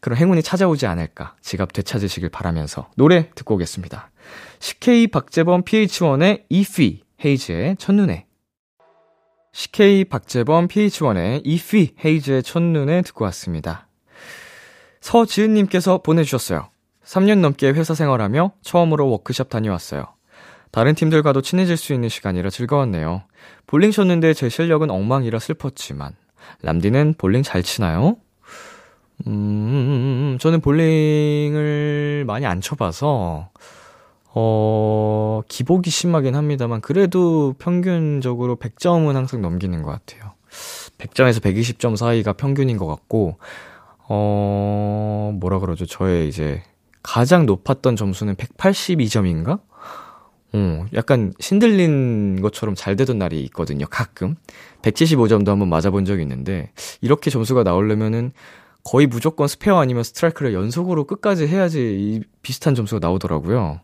[0.00, 4.10] 그런 행운이 찾아오지 않을까 지갑 되찾으시길 바라면서 노래 듣고 오겠습니다.
[4.60, 8.26] CK 박재범 PH1의 이피 헤이즈의 첫눈에
[9.52, 13.88] CK 박재범 PH1의 이피 헤이즈의 첫눈에 듣고 왔습니다.
[15.00, 16.68] 서지은님께서 보내주셨어요.
[17.04, 20.17] 3년 넘게 회사 생활하며 처음으로 워크숍 다녀왔어요.
[20.70, 23.22] 다른 팀들과도 친해질 수 있는 시간이라 즐거웠네요.
[23.66, 26.14] 볼링 쳤는데 제 실력은 엉망이라 슬펐지만
[26.62, 28.16] 람디는 볼링 잘 치나요?
[29.26, 33.50] 음, 저는 볼링을 많이 안 쳐봐서,
[34.26, 40.34] 어, 기복이 심하긴 합니다만, 그래도 평균적으로 100점은 항상 넘기는 것 같아요.
[40.98, 43.38] 100점에서 120점 사이가 평균인 것 같고,
[44.08, 45.84] 어, 뭐라 그러죠?
[45.84, 46.62] 저의 이제
[47.02, 49.60] 가장 높았던 점수는 182점인가?
[50.52, 54.36] 어, 약간 신들린 것처럼 잘 되던 날이 있거든요, 가끔.
[54.82, 58.32] 175점도 한번 맞아본 적이 있는데, 이렇게 점수가 나오려면은
[58.84, 63.80] 거의 무조건 스페어 아니면 스트라이크를 연속으로 끝까지 해야지 이 비슷한 점수가 나오더라고요.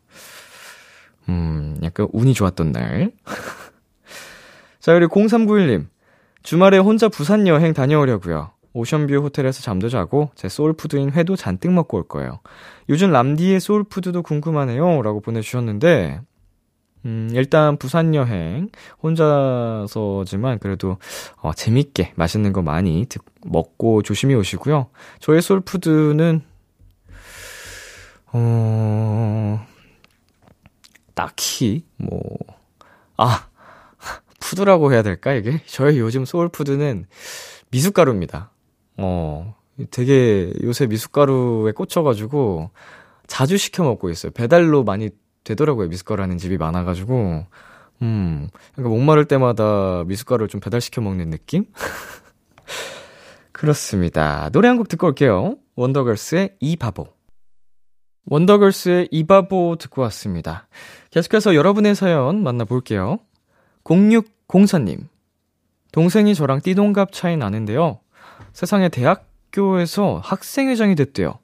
[1.28, 3.12] 음, 약간 운이 좋았던 날.
[4.80, 5.86] 자, 그리고 0391님.
[6.42, 8.50] 주말에 혼자 부산 여행 다녀오려고요.
[8.74, 12.40] ocean view 호텔에서 잠도 자고 제 soul food인 회도 잔뜩 먹고 올 거예요.
[12.88, 15.00] 요즘 람디의 soul food도 궁금하네요.
[15.02, 16.20] 라고 보내주셨는데,
[17.05, 18.70] 음, 일단 부산 여행
[19.02, 20.98] 혼자서지만 그래도
[21.36, 24.88] 어, 재밌게 맛있는 거 많이 드, 먹고 조심히 오시고요.
[25.20, 26.42] 저의 soul food는
[28.32, 29.66] 어
[31.14, 32.20] 딱히 뭐
[33.16, 33.48] 아,
[34.40, 35.61] 푸드라고 해야 될까 이게?
[35.66, 37.07] 저의 요즘 소울푸드는
[37.70, 38.50] 미숫가루입니다.
[38.96, 39.57] 어,
[39.90, 42.70] 되게 요새 미숫가루에 꽂혀 가지고
[43.26, 44.32] 자주 시켜 먹고 있어요.
[44.32, 45.11] 배달로 많이
[45.45, 45.88] 되더라고요.
[45.88, 47.47] 미숫가루하는 집이 많아가지고.
[48.03, 51.66] 음, 그러니까 목마를 때마다 미숫가루를 좀 배달시켜 먹는 느낌?
[53.53, 54.49] 그렇습니다.
[54.51, 55.57] 노래 한 곡 듣고 올게요.
[55.76, 57.07] 원더걸스의 이 바보.
[58.26, 60.66] 원더걸스의 이 바보 듣고 왔습니다.
[61.11, 63.18] 계속해서 여러분의 사연 만나볼게요.
[63.84, 65.07] 0604님.
[65.92, 68.01] 동생이 저랑 띠동갑 차이 나는데요.
[68.53, 71.38] 세상에 대학교에서 학생회장이 됐대요.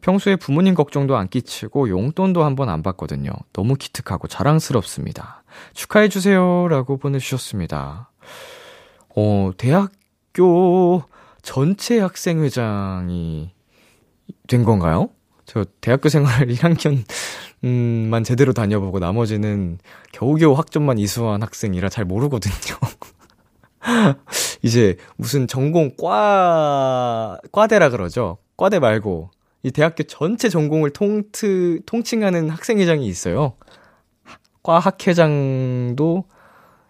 [0.00, 3.30] 평소에 부모님 걱정도 안 끼치고 용돈도 한 번 안 받거든요.
[3.52, 5.42] 너무 기특하고 자랑스럽습니다.
[5.74, 6.68] 축하해주세요.
[6.68, 8.10] 라고 보내주셨습니다.
[9.16, 11.02] 어, 대학교
[11.42, 13.50] 전체 학생회장이
[14.48, 15.10] 된 건가요?
[15.44, 17.04] 저 대학교 생활 1학년,
[17.64, 19.78] 음, 만 제대로 다녀보고 나머지는
[20.12, 22.76] 겨우겨우 학점만 이수한 학생이라 잘 모르거든요.
[24.62, 28.38] 이제 무슨 전공 과, 과대라 그러죠.
[28.56, 29.30] 과대 말고
[29.66, 33.54] 이 대학교 전체 전공을 통트, 통칭하는 학생회장이 있어요.
[34.62, 36.22] 과 학회장도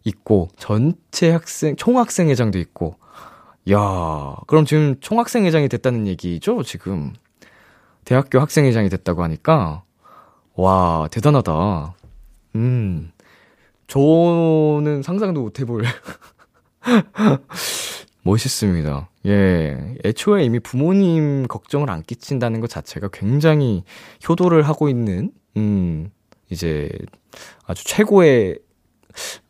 [0.04, 2.96] 있고, 전체 학생, 총학생회장도 있고.
[3.70, 7.14] 야 그럼 지금 총학생회장이 됐다는 얘기죠, 지금.
[8.04, 9.82] 대학교 학생회장이 됐다고 하니까.
[10.54, 11.94] 와, 대단하다.
[12.56, 13.10] 음.
[13.86, 15.82] 저는 상상도 못 해볼.
[18.26, 19.08] 멋있습니다.
[19.26, 19.94] 예.
[20.04, 23.84] 애초에 이미 부모님 걱정을 안 끼친다는 것 자체가 굉장히
[24.28, 26.10] 효도를 하고 있는, 음,
[26.50, 26.90] 이제
[27.66, 28.58] 아주 최고의,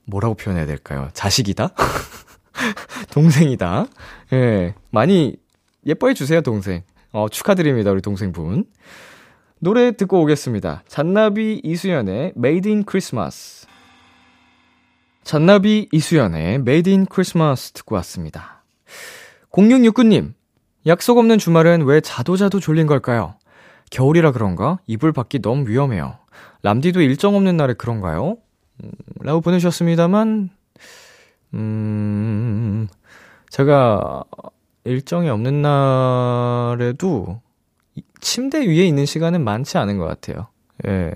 [0.05, 1.09] 뭐라고 표현해야 될까요?
[1.15, 1.71] 자식이다?
[3.11, 3.87] 동생이다.
[4.35, 4.75] 예.
[4.91, 5.37] 많이
[5.87, 6.83] 예뻐해 주세요, 동생.
[7.13, 8.67] 어, 축하드립니다, 우리 동생분.
[9.59, 10.83] 노래 듣고 오겠습니다.
[10.87, 13.67] 잔나비 이수연의 Made in Christmas.
[15.25, 18.56] 잔나비 이수연의 Made in Christmas 듣고 왔습니다.
[19.53, 20.35] 0669님,
[20.87, 23.37] 약속 없는 주말은 왜 자도자도 졸린 걸까요?
[23.91, 24.79] 겨울이라 그런가?
[24.87, 26.19] 이불 밖이 너무 위험해요.
[26.63, 28.37] 람디도 일정 없는 날에 그런가요?
[28.83, 30.51] 음, 라고 보내주셨습니다만,
[31.55, 32.89] 음,
[33.51, 34.25] 제가
[34.85, 37.41] 일정이 없는 날에도
[38.21, 40.49] 침대 위에 있는 시간은 많지 않은 것 같아요.
[40.87, 41.13] 예.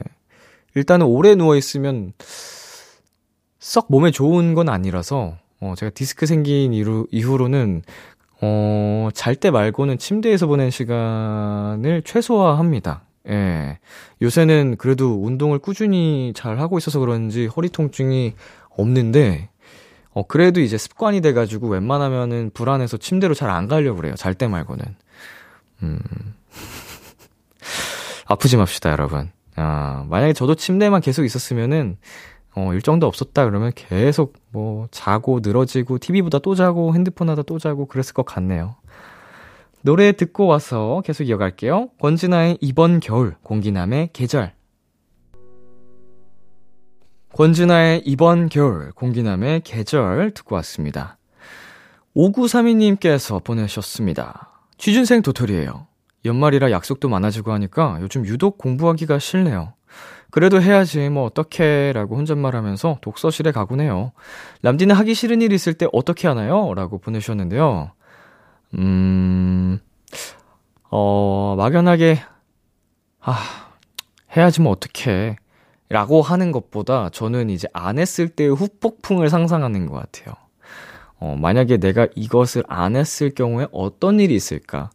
[0.75, 2.13] 일단은 오래 누워있으면
[3.59, 7.83] 썩 몸에 좋은 건 아니라서, 어, 제가 디스크 생긴 이후, 이후로는,
[8.43, 13.03] 어, 잘 때 말고는 침대에서 보낸 시간을 최소화합니다.
[13.29, 13.79] 예.
[14.23, 18.35] 요새는 그래도 운동을 꾸준히 잘 하고 있어서 그런지 허리 통증이
[18.71, 19.51] 없는데,
[20.13, 24.15] 어, 그래도 이제 습관이 돼가지고 웬만하면은 불안해서 침대로 잘 안 가려고 그래요.
[24.17, 24.85] 잘 때 말고는.
[25.83, 25.99] 음.
[28.27, 29.31] 아프지 맙시다, 여러분.
[29.57, 31.99] 아, 만약에 저도 침대만 계속 있었으면은,
[32.55, 37.87] 어, 일정도 없었다 그러면 계속 뭐, 자고, 늘어지고, TV보다 또 자고, 핸드폰 하다 또 자고,
[37.87, 38.77] 그랬을 것 같네요.
[39.83, 41.91] 노래 듣고 와서 계속 이어갈게요.
[42.01, 44.53] 권진아의 이번 겨울, 공기남의 계절.
[47.33, 51.17] 권진아의 이번 겨울, 공기남의 계절 듣고 왔습니다.
[52.17, 54.65] 5932님께서 보내셨습니다.
[54.77, 55.87] 취준생 도토리예요.
[56.25, 59.75] 연말이라 약속도 많아지고 하니까 요즘 유독 공부하기가 싫네요.
[60.31, 64.13] 그래도 해야지 뭐 어떻게 라고 혼잣말하면서 독서실에 가곤 해요.
[64.63, 66.73] 람디는 하기 싫은 일 있을 때 어떻게 하나요?
[66.75, 67.91] 라고 보내주셨는데요.
[68.79, 69.81] 음,
[70.91, 72.21] 어, 막연하게,
[73.21, 73.39] 아,
[74.37, 75.37] 해야지 뭐 어떡해.
[75.89, 80.37] 라고 하는 것보다 저는 이제 안 했을 때의 후폭풍을 상상하는 것 같아요.
[81.19, 84.91] 어, 만약에 내가 이것을 안 했을 경우에 어떤 일이 있을까?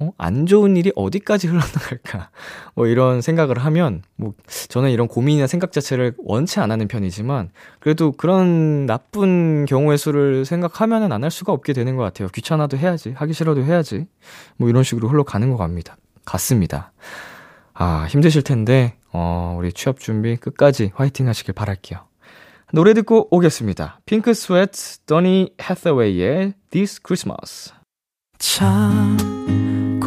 [0.00, 2.30] 어, 안 좋은 일이 어디까지 흘러나갈까?
[2.74, 4.34] 뭐 이런 생각을 하면, 뭐,
[4.68, 11.12] 저는 이런 고민이나 생각 자체를 원치 안 하는 편이지만, 그래도 그런 나쁜 경우의 수를 생각하면은
[11.12, 12.28] 안 할 수가 없게 되는 것 같아요.
[12.28, 13.12] 귀찮아도 해야지.
[13.14, 14.06] 하기 싫어도 해야지.
[14.56, 15.96] 뭐 이런 식으로 흘러가는 것 같습니다.
[16.24, 16.92] 같습니다.
[17.74, 22.00] 아, 힘드실 텐데, 어, 우리 취업 준비 끝까지 화이팅 하시길 바랄게요.
[22.72, 24.00] 노래 듣고 오겠습니다.
[24.06, 27.72] 핑크 스웨츠, 도니 해서웨이의 This Christmas.
[28.38, 29.16] 참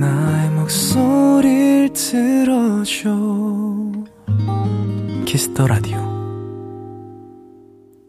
[0.00, 3.10] 나의 목소리를 들어줘
[5.26, 5.98] 키스 더 라디오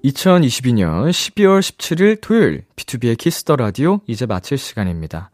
[0.04, 5.32] 2022년 12월 17일 토요일 비투비의 키스 더 라디오 이제 마칠 시간입니다.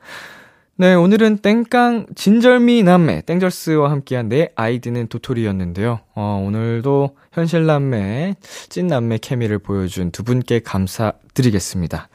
[0.78, 6.00] 네, 오늘은 땡깡 진절미 남매 땡절스와 함께한 내 아이디는 도토리였는데요.
[6.16, 8.36] 어, 오늘도 현실 남매,
[8.70, 12.08] 찐 남매 케미를 보여준 두 분께 감사드리겠습니다.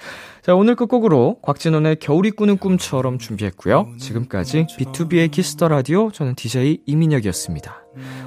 [0.42, 3.94] 자, 오늘 끝곡으로 곽진언의 겨울이 꾸는 꿈처럼 준비했고요.
[3.98, 7.82] 지금까지 비투비의 키스 더 라디오 저는 DJ 이민혁이었습니다.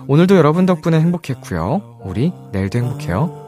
[0.08, 2.02] 오늘도 여러분 덕분에 행복했고요.
[2.06, 3.43] 우리 내일도 행복해요.